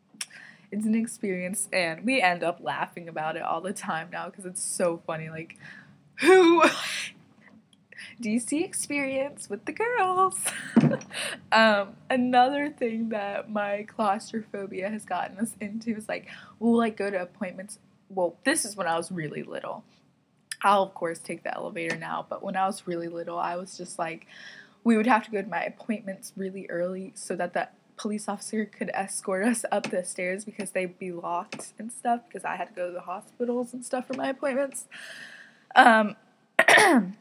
it's 0.71 0.87
an 0.87 0.95
experience, 0.95 1.69
and 1.73 2.05
we 2.05 2.21
end 2.21 2.43
up 2.43 2.59
laughing 2.61 3.09
about 3.09 3.37
it 3.37 3.43
all 3.43 3.61
the 3.61 3.73
time 3.73 4.09
now 4.11 4.27
because 4.27 4.45
it's 4.45 4.63
so 4.63 5.01
funny. 5.07 5.29
Like, 5.29 5.57
who 6.21 6.63
DC 8.21 8.65
experience 8.65 9.51
with 9.51 9.65
the 9.65 9.73
girls. 9.73 10.39
um, 11.53 11.97
another 12.09 12.71
thing 12.71 13.11
that 13.11 13.51
my 13.51 13.85
claustrophobia 13.85 14.89
has 14.89 15.05
gotten 15.05 15.39
us 15.39 15.55
into 15.61 15.97
is 15.97 16.09
like 16.09 16.27
we'll 16.59 16.77
like 16.77 16.97
go 16.97 17.11
to 17.11 17.21
appointments. 17.21 17.79
Well, 18.09 18.37
this 18.45 18.65
is 18.65 18.77
when 18.77 18.87
I 18.87 18.97
was 18.97 19.13
really 19.13 19.43
little. 19.43 19.85
I'll 20.63 20.83
of 20.83 20.95
course 20.95 21.19
take 21.19 21.43
the 21.43 21.55
elevator 21.55 21.97
now, 21.97 22.27
but 22.29 22.43
when 22.43 22.57
I 22.57 22.67
was 22.67 22.87
really 22.87 23.09
little, 23.09 23.39
I 23.39 23.57
was 23.57 23.77
just 23.77 23.99
like 23.99 24.27
we 24.85 24.97
would 24.97 25.07
have 25.07 25.25
to 25.25 25.31
go 25.31 25.43
to 25.43 25.49
my 25.49 25.63
appointments 25.63 26.33
really 26.37 26.67
early 26.71 27.13
so 27.15 27.37
that 27.37 27.53
the 27.53 27.69
police 27.97 28.29
officer 28.29 28.65
could 28.65 28.91
escort 28.95 29.45
us 29.45 29.65
up 29.73 29.91
the 29.91 30.05
stairs 30.05 30.45
because 30.45 30.71
they'd 30.71 30.99
be 30.99 31.13
locked 31.13 31.73
and 31.79 31.91
stuff 31.91 32.21
because 32.29 32.45
I 32.45 32.57
had 32.57 32.69
to 32.69 32.75
go 32.75 32.87
to 32.87 32.93
the 32.93 33.01
hospitals 33.01 33.75
and 33.75 33.85
stuff 33.85 34.07
for 34.07 34.15
my 34.15 34.29
appointments. 34.29 34.87
Um 35.75 36.17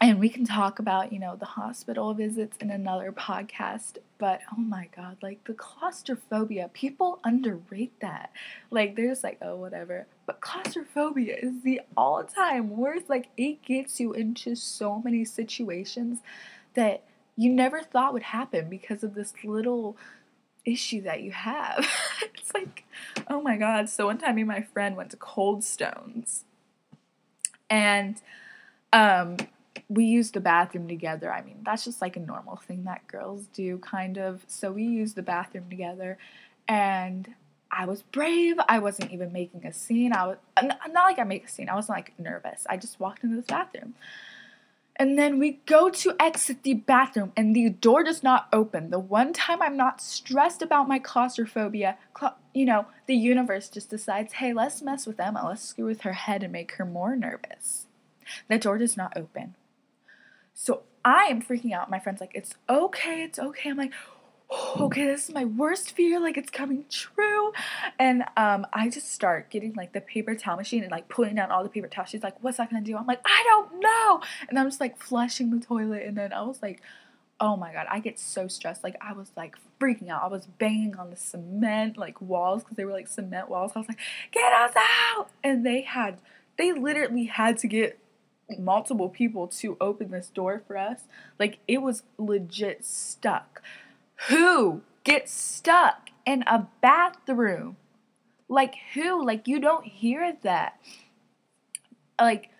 and 0.00 0.18
we 0.18 0.28
can 0.28 0.44
talk 0.44 0.78
about 0.78 1.12
you 1.12 1.18
know 1.18 1.36
the 1.36 1.44
hospital 1.44 2.14
visits 2.14 2.56
in 2.58 2.70
another 2.70 3.12
podcast 3.12 3.98
but 4.18 4.40
oh 4.52 4.60
my 4.60 4.88
god 4.96 5.16
like 5.22 5.42
the 5.44 5.54
claustrophobia 5.54 6.70
people 6.72 7.20
underrate 7.24 7.98
that. 8.00 8.30
Like 8.70 8.96
they're 8.96 9.08
just 9.08 9.24
like 9.24 9.38
oh 9.42 9.56
whatever. 9.56 10.06
But 10.26 10.40
claustrophobia 10.40 11.36
is 11.40 11.62
the 11.62 11.80
all-time 11.96 12.76
worst. 12.76 13.08
Like 13.08 13.28
it 13.36 13.62
gets 13.62 14.00
you 14.00 14.12
into 14.12 14.54
so 14.54 15.00
many 15.00 15.24
situations 15.24 16.20
that 16.74 17.02
you 17.36 17.50
never 17.52 17.80
thought 17.80 18.12
would 18.12 18.22
happen 18.22 18.68
because 18.68 19.02
of 19.02 19.14
this 19.14 19.32
little 19.44 19.96
issue 20.64 21.02
that 21.02 21.22
you 21.22 21.32
have. 21.32 21.86
It's 22.34 22.52
like 22.54 22.84
oh 23.28 23.40
my 23.40 23.56
god. 23.56 23.88
So 23.88 24.06
one 24.06 24.18
time 24.18 24.34
me 24.34 24.42
and 24.42 24.48
my 24.48 24.62
friend 24.62 24.96
went 24.96 25.10
to 25.10 25.16
cold 25.16 25.62
stones. 25.64 26.44
And 27.68 28.20
um 28.92 29.36
we 29.90 30.04
used 30.04 30.34
the 30.34 30.40
bathroom 30.40 30.88
together. 30.88 31.30
I 31.30 31.42
mean, 31.42 31.58
that's 31.64 31.84
just 31.84 32.00
like 32.00 32.16
a 32.16 32.20
normal 32.20 32.56
thing 32.56 32.84
that 32.84 33.06
girls 33.08 33.46
do, 33.52 33.76
kind 33.78 34.16
of. 34.16 34.44
So 34.46 34.72
we 34.72 34.84
used 34.84 35.16
the 35.16 35.22
bathroom 35.22 35.68
together, 35.68 36.16
and 36.68 37.34
I 37.72 37.86
was 37.86 38.02
brave. 38.02 38.56
I 38.68 38.78
wasn't 38.78 39.12
even 39.12 39.32
making 39.32 39.66
a 39.66 39.72
scene. 39.72 40.12
I 40.12 40.28
was 40.28 40.36
not 40.62 40.94
like 40.94 41.18
I 41.18 41.24
make 41.24 41.46
a 41.46 41.48
scene. 41.48 41.68
I 41.68 41.74
wasn't 41.74 41.98
like 41.98 42.18
nervous. 42.18 42.66
I 42.70 42.76
just 42.76 42.98
walked 43.00 43.24
into 43.24 43.36
this 43.36 43.46
bathroom. 43.46 43.94
And 44.96 45.18
then 45.18 45.38
we 45.38 45.60
go 45.64 45.88
to 45.88 46.14
exit 46.20 46.62
the 46.62 46.74
bathroom 46.74 47.32
and 47.34 47.56
the 47.56 47.70
door 47.70 48.04
does 48.04 48.22
not 48.22 48.48
open. 48.52 48.90
The 48.90 48.98
one 48.98 49.32
time 49.32 49.62
I'm 49.62 49.76
not 49.76 50.02
stressed 50.02 50.60
about 50.60 50.88
my 50.88 50.98
claustrophobia, 50.98 51.96
cla- 52.12 52.36
you 52.52 52.66
know, 52.66 52.84
the 53.06 53.14
universe 53.14 53.70
just 53.70 53.88
decides, 53.88 54.34
hey, 54.34 54.52
let's 54.52 54.82
mess 54.82 55.06
with 55.06 55.18
Emma. 55.18 55.46
Let's 55.48 55.62
screw 55.62 55.86
with 55.86 56.02
her 56.02 56.12
head 56.12 56.42
and 56.42 56.52
make 56.52 56.72
her 56.72 56.84
more 56.84 57.16
nervous. 57.16 57.86
The 58.48 58.58
door 58.58 58.76
does 58.76 58.96
not 58.96 59.16
open. 59.16 59.54
So 60.62 60.82
I 61.06 61.24
am 61.30 61.40
freaking 61.40 61.72
out. 61.72 61.88
My 61.88 61.98
friend's 61.98 62.20
like, 62.20 62.32
it's 62.34 62.54
okay, 62.68 63.22
it's 63.22 63.38
okay. 63.38 63.70
I'm 63.70 63.78
like, 63.78 63.94
okay, 64.78 65.06
this 65.06 65.26
is 65.26 65.34
my 65.34 65.46
worst 65.46 65.92
fear, 65.92 66.20
like 66.20 66.36
it's 66.36 66.50
coming 66.50 66.84
true. 66.90 67.52
And 67.98 68.24
um, 68.36 68.66
I 68.70 68.90
just 68.90 69.10
start 69.10 69.48
getting 69.48 69.72
like 69.72 69.94
the 69.94 70.02
paper 70.02 70.34
towel 70.34 70.58
machine 70.58 70.82
and 70.82 70.92
like 70.92 71.08
pulling 71.08 71.36
down 71.36 71.50
all 71.50 71.62
the 71.62 71.70
paper 71.70 71.88
towels. 71.88 72.10
She's 72.10 72.22
like, 72.22 72.36
what's 72.44 72.58
that 72.58 72.70
gonna 72.70 72.84
do? 72.84 72.94
I'm 72.94 73.06
like, 73.06 73.22
I 73.24 73.42
don't 73.46 73.80
know. 73.80 74.20
And 74.50 74.58
I'm 74.58 74.66
just 74.66 74.80
like 74.80 75.00
flushing 75.00 75.48
the 75.48 75.64
toilet. 75.64 76.02
And 76.02 76.14
then 76.14 76.34
I 76.34 76.42
was 76.42 76.60
like, 76.60 76.82
oh 77.40 77.56
my 77.56 77.72
god, 77.72 77.86
I 77.88 78.00
get 78.00 78.18
so 78.18 78.46
stressed. 78.46 78.84
Like 78.84 78.96
I 79.00 79.14
was 79.14 79.32
like 79.38 79.56
freaking 79.80 80.10
out. 80.10 80.24
I 80.24 80.26
was 80.26 80.44
banging 80.44 80.94
on 80.96 81.08
the 81.08 81.16
cement 81.16 81.96
like 81.96 82.20
walls 82.20 82.64
because 82.64 82.76
they 82.76 82.84
were 82.84 82.92
like 82.92 83.08
cement 83.08 83.48
walls. 83.48 83.72
I 83.74 83.78
was 83.78 83.88
like, 83.88 84.00
get 84.30 84.52
us 84.52 84.74
out! 84.76 85.30
And 85.42 85.64
they 85.64 85.80
had, 85.80 86.18
they 86.58 86.74
literally 86.74 87.24
had 87.24 87.56
to 87.60 87.66
get 87.66 87.98
multiple 88.58 89.08
people 89.08 89.46
to 89.48 89.76
open 89.80 90.10
this 90.10 90.28
door 90.28 90.62
for 90.66 90.76
us. 90.76 91.02
Like 91.38 91.58
it 91.68 91.82
was 91.82 92.02
legit 92.18 92.84
stuck. 92.84 93.62
Who 94.28 94.82
gets 95.04 95.32
stuck 95.32 96.10
in 96.26 96.44
a 96.46 96.66
bathroom? 96.80 97.76
Like 98.48 98.74
who? 98.94 99.24
Like 99.24 99.46
you 99.48 99.60
don't 99.60 99.86
hear 99.86 100.36
that. 100.42 100.78
Like 102.20 102.50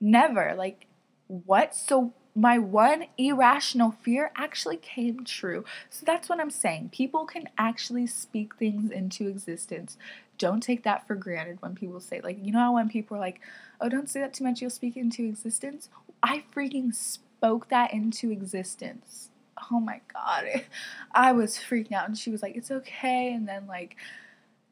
never. 0.00 0.54
Like 0.56 0.86
what? 1.26 1.74
So 1.74 2.12
my 2.38 2.56
one 2.56 3.06
irrational 3.18 3.90
fear 3.90 4.30
actually 4.36 4.76
came 4.76 5.24
true. 5.24 5.64
So 5.90 6.04
that's 6.06 6.28
what 6.28 6.38
I'm 6.38 6.50
saying. 6.50 6.90
People 6.92 7.26
can 7.26 7.48
actually 7.58 8.06
speak 8.06 8.54
things 8.54 8.92
into 8.92 9.26
existence. 9.26 9.96
Don't 10.38 10.62
take 10.62 10.84
that 10.84 11.06
for 11.06 11.14
granted 11.14 11.60
when 11.60 11.74
people 11.74 12.00
say, 12.00 12.20
like, 12.20 12.38
you 12.40 12.52
know, 12.52 12.58
how 12.60 12.74
when 12.74 12.88
people 12.88 13.16
are 13.16 13.20
like, 13.20 13.40
oh, 13.80 13.88
don't 13.88 14.08
say 14.08 14.20
that 14.20 14.32
too 14.32 14.44
much, 14.44 14.60
you'll 14.60 14.70
speak 14.70 14.96
into 14.96 15.24
existence. 15.24 15.88
I 16.22 16.44
freaking 16.54 16.94
spoke 16.94 17.68
that 17.68 17.92
into 17.92 18.30
existence. 18.30 19.30
Oh 19.70 19.80
my 19.80 20.00
god. 20.12 20.64
I 21.12 21.32
was 21.32 21.56
freaking 21.56 21.92
out, 21.92 22.08
and 22.08 22.16
she 22.16 22.30
was 22.30 22.42
like, 22.42 22.56
it's 22.56 22.70
okay. 22.70 23.32
And 23.32 23.48
then, 23.48 23.66
like, 23.66 23.96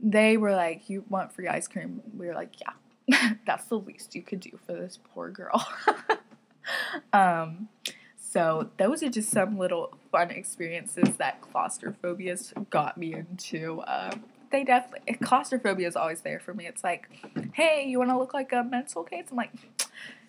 they 0.01 0.37
were 0.37 0.53
like, 0.53 0.89
you 0.89 1.05
want 1.09 1.33
free 1.33 1.49
ice 1.49 1.69
cream? 1.69 2.03
We 2.17 2.27
were 2.27 2.35
like, 2.35 2.55
yeah, 2.61 3.33
that's 3.47 3.67
the 3.67 3.79
least 3.79 4.15
you 4.15 4.23
could 4.23 4.41
do 4.41 4.59
for 4.67 4.73
this 4.73 4.99
poor 5.15 5.31
girl. 5.31 5.67
um, 7.13 7.69
so 8.19 8.71
those 8.77 9.03
are 9.03 9.09
just 9.09 9.31
some 9.31 9.59
little 9.59 9.97
fun 10.13 10.31
experiences 10.31 11.17
that 11.19 11.41
claustrophobias 11.41 12.69
got 12.71 12.99
me 12.99 13.15
into. 13.15 13.83
Um, 13.87 14.25
they 14.51 14.65
definitely 14.65 15.15
claustrophobia 15.15 15.89
is 15.89 15.97
always 15.97 16.21
there 16.21 16.41
for 16.41 16.55
me. 16.55 16.67
It's 16.67 16.85
like, 16.85 17.09
hey, 17.53 17.85
you 17.87 17.99
want 17.99 18.11
to 18.11 18.19
look 18.19 18.35
like 18.35 18.53
a 18.53 18.63
mental 18.63 19.03
case? 19.05 19.27
I'm 19.31 19.37
like, 19.37 19.53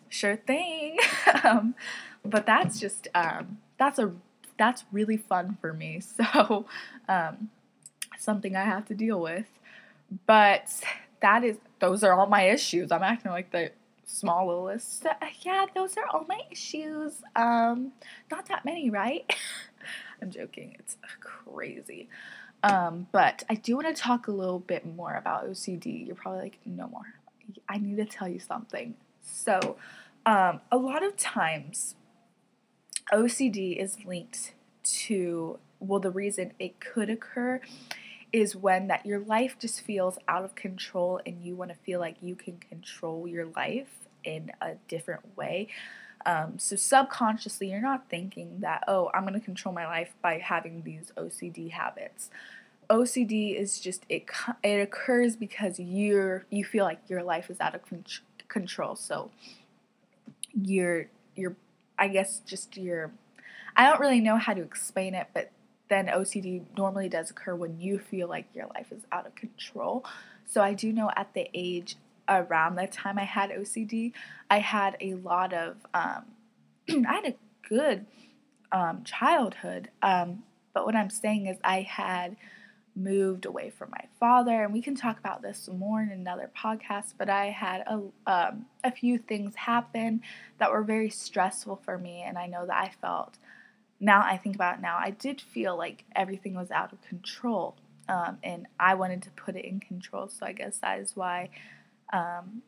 sure 0.10 0.36
thing. 0.36 0.98
um, 1.44 1.76
but 2.24 2.46
that's 2.46 2.80
just 2.80 3.08
um, 3.16 3.60
that's 3.78 4.00
a 4.00 4.12
that's 4.58 4.86
really 4.92 5.18
fun 5.18 5.58
for 5.62 5.74
me. 5.74 6.02
So 6.18 6.66
um, 7.08 7.50
something 8.18 8.56
I 8.56 8.64
have 8.64 8.86
to 8.88 8.96
deal 8.96 9.22
with. 9.22 9.46
But 10.26 10.82
that 11.22 11.44
is 11.44 11.58
those 11.80 12.04
are 12.04 12.14
all 12.14 12.28
my 12.28 12.44
issues. 12.44 12.92
I'm 12.92 13.04
acting 13.04 13.32
like 13.32 13.52
the 13.52 13.72
small 14.06 14.48
little. 14.48 14.68
Uh, 14.68 15.14
yeah, 15.42 15.66
those 15.76 15.98
are 15.98 16.06
all 16.08 16.26
my 16.28 16.42
issues. 16.52 17.22
Um, 17.36 17.92
not 18.32 18.48
that 18.48 18.66
many, 18.66 18.90
right? 18.90 19.32
I'm 20.22 20.32
joking. 20.32 20.76
It's 20.80 20.98
crazy. 21.20 22.10
Um, 22.64 23.08
but 23.12 23.44
I 23.50 23.56
do 23.56 23.76
want 23.76 23.96
to 23.96 24.02
talk 24.02 24.28
a 24.28 24.32
little 24.32 24.60
bit 24.60 24.86
more 24.86 25.14
about 25.14 25.50
OCD. 25.50 26.06
You're 26.06 26.16
probably 26.16 26.42
like, 26.42 26.60
no 26.66 26.88
more. 26.88 27.14
I 27.70 27.78
need 27.78 27.98
to 27.98 28.06
tell 28.06 28.28
you 28.28 28.40
something. 28.40 28.96
So, 29.22 29.78
um, 30.26 30.62
a 30.72 30.78
lot 30.78 31.04
of 31.04 31.16
times, 31.16 31.96
OCD 33.14 33.78
is 33.78 34.04
linked 34.06 34.54
to, 34.84 35.60
well, 35.80 36.00
the 36.00 36.12
reason 36.12 36.54
it 36.60 36.80
could 36.80 37.10
occur 37.10 37.62
is 38.34 38.56
when 38.56 38.88
that 38.88 39.06
your 39.06 39.20
life 39.20 39.56
just 39.60 39.82
feels 39.82 40.18
out 40.28 40.44
of 40.44 40.56
control 40.56 41.22
and 41.26 41.42
you 41.42 41.56
want 41.56 41.72
to 41.72 41.78
feel 41.78 42.00
like 42.00 42.18
you 42.22 42.36
can 42.36 42.58
control 42.58 43.28
your 43.28 43.46
life 43.46 44.08
in 44.24 44.52
a 44.62 44.74
different 44.88 45.38
way. 45.38 45.70
Um, 46.26 46.60
so 46.60 46.76
subconsciously, 46.76 47.72
you're 47.72 47.82
not 47.82 48.10
thinking 48.10 48.60
that, 48.60 48.84
oh, 48.88 49.10
I'm 49.14 49.22
going 49.22 49.34
to 49.34 49.40
control 49.40 49.74
my 49.74 49.86
life 49.86 50.14
by 50.22 50.40
having 50.40 50.84
these 50.84 51.12
OCD 51.18 51.72
habits. 51.72 52.30
OCD 52.90 53.60
is 53.60 53.80
just 53.80 54.06
it. 54.10 54.26
It 54.64 54.82
occurs 54.82 55.36
because 55.36 55.80
you're 55.80 56.46
you 56.50 56.64
feel 56.64 56.86
like 56.86 57.00
your 57.08 57.24
life 57.24 57.50
is 57.50 57.60
out 57.60 57.76
of 57.76 57.88
con- 57.88 58.06
control. 58.48 58.96
So 58.96 59.30
you're 60.54 61.08
you're 61.36 61.56
I 62.00 62.08
guess 62.08 62.40
just 62.46 62.78
your 62.78 63.12
I 63.76 63.90
don't 63.90 64.00
really 64.00 64.22
know 64.22 64.38
how 64.38 64.54
to 64.54 64.62
explain 64.62 65.16
it, 65.16 65.28
but 65.34 65.52
then 65.90 66.08
OCD 66.08 66.64
normally 66.78 67.10
does 67.10 67.30
occur 67.30 67.56
when 67.56 67.80
you 67.80 68.00
feel 68.00 68.28
like 68.28 68.48
your 68.54 68.68
life 68.74 68.92
is 68.92 69.04
out 69.12 69.26
of 69.26 69.36
control. 69.36 70.04
So 70.46 70.62
I 70.62 70.74
do 70.74 70.92
know 70.92 71.12
at 71.16 71.34
the 71.34 71.50
age 71.54 71.96
around 72.30 72.76
the 72.76 72.88
time 72.88 73.18
I 73.18 73.24
had 73.24 73.52
OCD, 73.52 74.14
I 74.50 74.60
had 74.60 74.98
a 75.00 75.16
lot 75.16 75.54
of, 75.54 75.78
um, 75.94 76.26
I 77.08 77.14
had 77.14 77.26
a 77.26 77.36
good 77.68 78.06
um, 78.72 79.04
childhood. 79.04 79.90
Um, 80.02 80.44
but 80.74 80.86
what 80.86 80.96
I'm 80.96 81.10
saying 81.10 81.48
is, 81.48 81.58
I 81.64 81.82
had 81.82 82.36
moved 82.96 83.46
away 83.46 83.70
from 83.70 83.92
my 83.92 84.06
father, 84.20 84.64
and 84.64 84.74
we 84.74 84.82
can 84.82 84.96
talk 84.96 85.20
about 85.20 85.42
this 85.42 85.70
more 85.72 86.02
in 86.02 86.10
another 86.10 86.50
podcast. 86.58 87.14
But 87.18 87.30
I 87.30 87.48
had 87.48 87.82
a 87.82 88.02
um, 88.26 88.66
a 88.84 88.92
few 88.92 89.18
things 89.18 89.56
happen 89.56 90.22
that 90.58 90.72
were 90.72 90.84
very 90.84 91.10
stressful 91.10 91.82
for 91.84 91.98
me, 91.98 92.24
and 92.26 92.38
I 92.38 92.48
know 92.48 92.66
that 92.66 92.76
I 92.76 92.92
felt. 93.02 93.38
Now 94.00 94.22
I 94.22 94.38
think 94.38 94.56
about 94.56 94.78
it 94.78 94.82
now, 94.82 94.98
I 95.00 95.10
did 95.10 95.42
feel 95.42 95.76
like 95.76 96.04
everything 96.16 96.54
was 96.54 96.70
out 96.70 96.94
of 96.94 97.02
control, 97.02 97.76
um, 98.08 98.38
and 98.44 98.68
I 98.80 98.94
wanted 98.96 99.24
to 99.24 99.32
put 99.32 99.56
it 99.56 99.66
in 99.66 99.80
control. 99.80 100.28
So 100.28 100.46
I 100.46 100.52
guess 100.52 100.78
that 100.80 101.00
is 101.00 101.16
why 101.16 101.50
um, 102.14 102.62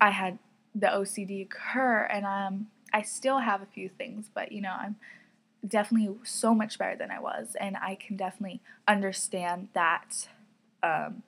I 0.00 0.10
had 0.10 0.38
the 0.74 0.88
OCD 0.88 1.42
occur, 1.42 2.04
and 2.04 2.26
um, 2.26 2.66
I 2.92 3.02
still 3.02 3.38
have 3.38 3.62
a 3.62 3.66
few 3.66 3.88
things, 3.88 4.30
but 4.32 4.52
you 4.52 4.60
know, 4.60 4.74
I'm 4.76 4.96
definitely 5.66 6.16
so 6.24 6.54
much 6.54 6.78
better 6.78 6.96
than 6.96 7.10
I 7.10 7.20
was, 7.20 7.56
and 7.58 7.76
I 7.76 7.94
can 7.94 8.16
definitely 8.16 8.60
understand 8.86 9.68
that 9.74 10.28
um, 10.82 11.22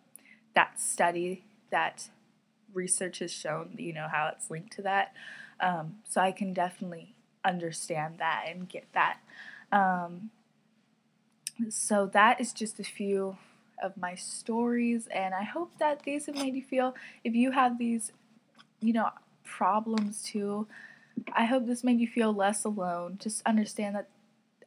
that 0.54 0.80
study 0.80 1.44
that 1.70 2.08
research 2.72 3.20
has 3.20 3.32
shown, 3.32 3.74
you 3.78 3.92
know, 3.92 4.08
how 4.10 4.30
it's 4.34 4.50
linked 4.50 4.72
to 4.74 4.82
that. 4.82 5.12
Um, 5.60 5.96
so 6.08 6.20
I 6.20 6.32
can 6.32 6.52
definitely 6.52 7.14
understand 7.44 8.16
that 8.18 8.44
and 8.48 8.68
get 8.68 8.86
that. 8.92 9.18
Um, 9.72 10.30
so 11.70 12.06
that 12.12 12.40
is 12.40 12.52
just 12.52 12.78
a 12.78 12.84
few 12.84 13.38
of 13.82 13.96
my 13.96 14.14
stories, 14.14 15.06
and 15.08 15.34
I 15.34 15.42
hope 15.42 15.72
that 15.78 16.02
these 16.02 16.26
have 16.26 16.34
made 16.36 16.54
you 16.54 16.62
feel 16.62 16.94
if 17.24 17.34
you 17.34 17.50
have 17.52 17.78
these, 17.78 18.12
you 18.80 18.92
know, 18.92 19.10
problems 19.44 20.22
too. 20.22 20.66
I 21.32 21.46
hope 21.46 21.66
this 21.66 21.82
made 21.82 22.00
you 22.00 22.08
feel 22.08 22.32
less 22.32 22.64
alone. 22.64 23.18
Just 23.20 23.42
understand 23.46 23.96
that 23.96 24.08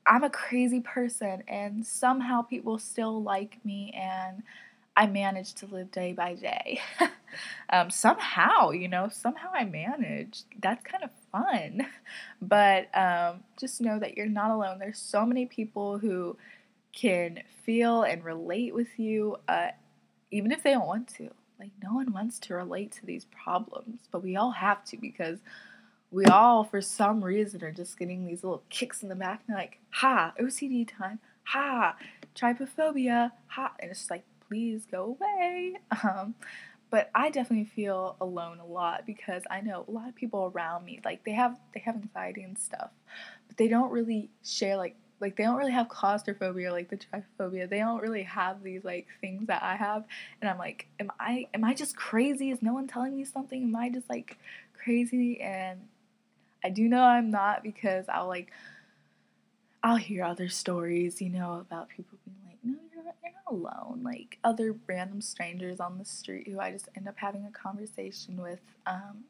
I'm 0.06 0.24
a 0.24 0.30
crazy 0.30 0.80
person, 0.80 1.44
and 1.48 1.86
somehow 1.86 2.42
people 2.42 2.80
still 2.80 3.22
like 3.22 3.64
me, 3.64 3.94
and 3.96 4.44
I 5.00 5.08
manage 5.08 5.54
to 5.56 5.66
live 5.66 5.92
day 5.92 6.12
by 6.12 6.34
day. 6.34 6.82
um, 7.70 7.90
somehow, 7.90 8.72
you 8.72 8.90
know, 8.90 9.10
somehow 9.10 9.50
I 9.54 9.64
manage. 9.64 10.42
That's 10.62 10.84
kind 10.84 11.04
of 11.04 11.12
fun. 11.32 11.88
But 12.42 12.90
um, 12.98 13.44
just 13.60 13.82
know 13.82 14.00
that 14.00 14.18
you're 14.18 14.26
not 14.26 14.52
alone. 14.52 14.80
There's 14.80 14.98
so 14.98 15.26
many 15.26 15.46
people 15.46 15.98
who 15.98 16.38
can 16.94 17.42
feel 17.64 18.04
and 18.04 18.24
relate 18.24 18.74
with 18.74 19.00
you, 19.00 19.38
uh, 19.48 19.70
even 20.32 20.52
if 20.52 20.64
they 20.64 20.72
don't 20.72 20.88
want 20.88 21.08
to. 21.16 21.30
Like, 21.60 21.72
no 21.84 21.94
one 21.94 22.14
wants 22.14 22.40
to 22.40 22.56
relate 22.56 22.92
to 22.94 23.06
these 23.06 23.26
problems, 23.26 24.00
but 24.12 24.24
we 24.24 24.36
all 24.36 24.52
have 24.52 24.84
to 24.86 24.98
because 24.98 25.40
we 26.12 26.26
all, 26.26 26.64
for 26.64 26.82
some 26.82 27.24
reason, 27.24 27.64
are 27.64 27.72
just 27.72 28.00
getting 28.00 28.26
these 28.26 28.44
little 28.44 28.64
kicks 28.70 29.04
in 29.04 29.10
the 29.10 29.16
back 29.16 29.44
and 29.48 29.58
like, 29.58 29.80
ha, 29.92 30.34
OCD 30.40 30.88
time, 30.88 31.20
ha, 31.44 31.96
trypophobia, 32.36 33.32
ha, 33.48 33.74
and 33.80 33.92
it's 33.92 34.10
like, 34.10 34.24
please 34.48 34.86
go 34.90 35.18
away. 35.20 35.76
Um, 36.04 36.36
but 36.90 37.12
I 37.14 37.30
definitely 37.30 37.66
feel 37.66 38.16
alone 38.20 38.60
a 38.60 38.66
lot 38.66 39.06
because 39.06 39.44
I 39.50 39.62
know 39.62 39.86
a 39.88 39.92
lot 39.92 40.10
of 40.10 40.16
people 40.16 40.52
around 40.54 40.86
me, 40.86 41.00
like 41.06 41.24
they 41.24 41.34
have 41.34 41.60
they 41.74 41.82
have 41.82 41.96
anxiety 41.96 42.42
and 42.42 42.58
stuff, 42.58 42.90
but 43.48 43.58
they 43.58 43.68
don't 43.68 43.92
really 43.92 44.30
share 44.44 44.76
like 44.76 44.96
like 45.20 45.36
they 45.36 45.44
don't 45.44 45.58
really 45.58 45.72
have 45.72 45.90
claustrophobia 45.90 46.72
like 46.72 46.90
the 46.90 46.98
trypophobia. 46.98 47.70
They 47.70 47.80
don't 47.80 48.02
really 48.02 48.24
have 48.24 48.64
these 48.64 48.84
like 48.84 49.08
things 49.22 49.48
that 49.48 49.62
I 49.64 49.76
have, 49.76 50.06
and 50.42 50.50
I'm 50.50 50.58
like, 50.58 50.88
am 51.00 51.12
I 51.20 51.48
am 51.54 51.64
I 51.64 51.74
just 51.74 51.96
crazy? 51.96 52.52
Is 52.52 52.62
no 52.62 52.74
one 52.74 52.88
telling 52.88 53.16
me 53.16 53.26
something? 53.26 53.64
Am 53.64 53.76
I 53.76 53.90
just 53.90 54.10
like 54.10 54.38
crazy? 54.74 55.42
And 55.42 55.82
I 56.64 56.70
do 56.70 56.88
know 56.88 57.02
I'm 57.02 57.32
not 57.32 57.64
because 57.64 58.06
I'll 58.08 58.28
like 58.28 58.52
I'll 59.84 59.98
hear 59.98 60.24
other 60.24 60.50
stories, 60.50 61.22
you 61.22 61.30
know, 61.30 61.54
about 61.60 61.90
people 61.90 62.18
being 62.26 62.38
like, 62.46 62.58
no, 62.64 62.78
you're 62.94 63.04
not, 63.04 63.16
you're 63.24 63.32
not 63.34 63.54
alone. 63.54 64.02
Like 64.04 64.38
other 64.44 64.76
random 64.88 65.22
strangers 65.22 65.80
on 65.80 65.98
the 65.98 66.06
street 66.06 66.48
who 66.48 66.60
I 66.60 66.72
just 66.72 66.90
end 66.98 67.08
up 67.08 67.16
having 67.18 67.46
a 67.46 67.52
conversation 67.52 68.42
with. 68.42 68.60
Um, 68.86 69.26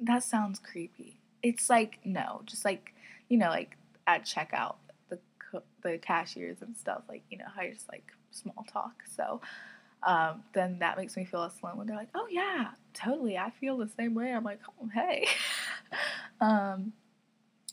that 0.00 0.22
sounds 0.22 0.58
creepy. 0.58 1.18
It's 1.42 1.70
like 1.70 1.98
no, 2.04 2.42
just 2.44 2.64
like 2.64 2.94
you 3.28 3.38
know, 3.38 3.48
like 3.48 3.77
at 4.08 4.24
checkout, 4.24 4.76
the 5.10 5.20
the 5.82 5.98
cashiers 5.98 6.62
and 6.62 6.76
stuff, 6.76 7.02
like 7.08 7.22
you 7.30 7.38
know, 7.38 7.44
how 7.54 7.62
you 7.62 7.74
just 7.74 7.88
like 7.88 8.10
small 8.32 8.66
talk. 8.72 9.04
So 9.14 9.40
um, 10.02 10.42
then 10.54 10.78
that 10.80 10.96
makes 10.96 11.16
me 11.16 11.24
feel 11.24 11.40
less 11.40 11.60
alone 11.62 11.76
when 11.76 11.86
they're 11.86 11.96
like, 11.96 12.08
oh 12.14 12.26
yeah, 12.30 12.70
totally, 12.94 13.36
I 13.36 13.50
feel 13.50 13.76
the 13.76 13.88
same 13.96 14.14
way. 14.14 14.32
I'm 14.32 14.42
like, 14.42 14.60
oh 14.80 14.88
hey. 14.92 15.28
um, 16.40 16.92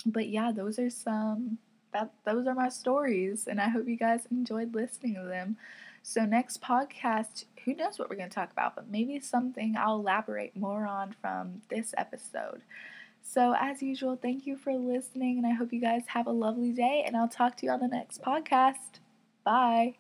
but 0.06 0.28
yeah, 0.28 0.52
those 0.52 0.78
are 0.78 0.90
some 0.90 1.58
that 1.94 2.12
those 2.26 2.46
are 2.46 2.54
my 2.54 2.70
stories, 2.70 3.48
and 3.48 3.60
I 3.60 3.70
hope 3.70 3.88
you 3.88 3.96
guys 3.98 4.28
enjoyed 4.30 4.76
listening 4.76 5.16
to 5.16 5.24
them. 5.24 5.58
So 6.04 6.24
next 6.26 6.62
podcast, 6.62 7.46
who 7.64 7.74
knows 7.74 7.98
what 7.98 8.12
we're 8.12 8.16
going 8.16 8.30
to 8.30 8.36
talk 8.36 8.52
about, 8.52 8.76
but 8.76 8.92
maybe 8.92 9.20
something 9.20 9.76
I'll 9.76 9.96
elaborate 9.96 10.56
more 10.56 10.86
on 10.86 11.16
from 11.20 11.64
this 11.70 11.96
episode. 11.98 12.62
So, 13.28 13.56
as 13.60 13.82
usual, 13.82 14.16
thank 14.22 14.46
you 14.46 14.56
for 14.56 14.74
listening, 14.74 15.40
and 15.40 15.48
I 15.48 15.52
hope 15.52 15.74
you 15.74 15.82
guys 15.82 16.04
have 16.08 16.28
a 16.28 16.32
lovely 16.32 16.72
day, 16.72 17.04
and 17.06 17.18
I'll 17.18 17.28
talk 17.28 17.58
to 17.58 17.66
you 17.66 17.72
on 17.72 17.80
the 17.80 17.88
next 17.88 18.22
podcast. 18.22 19.00
Bye. 19.44 19.96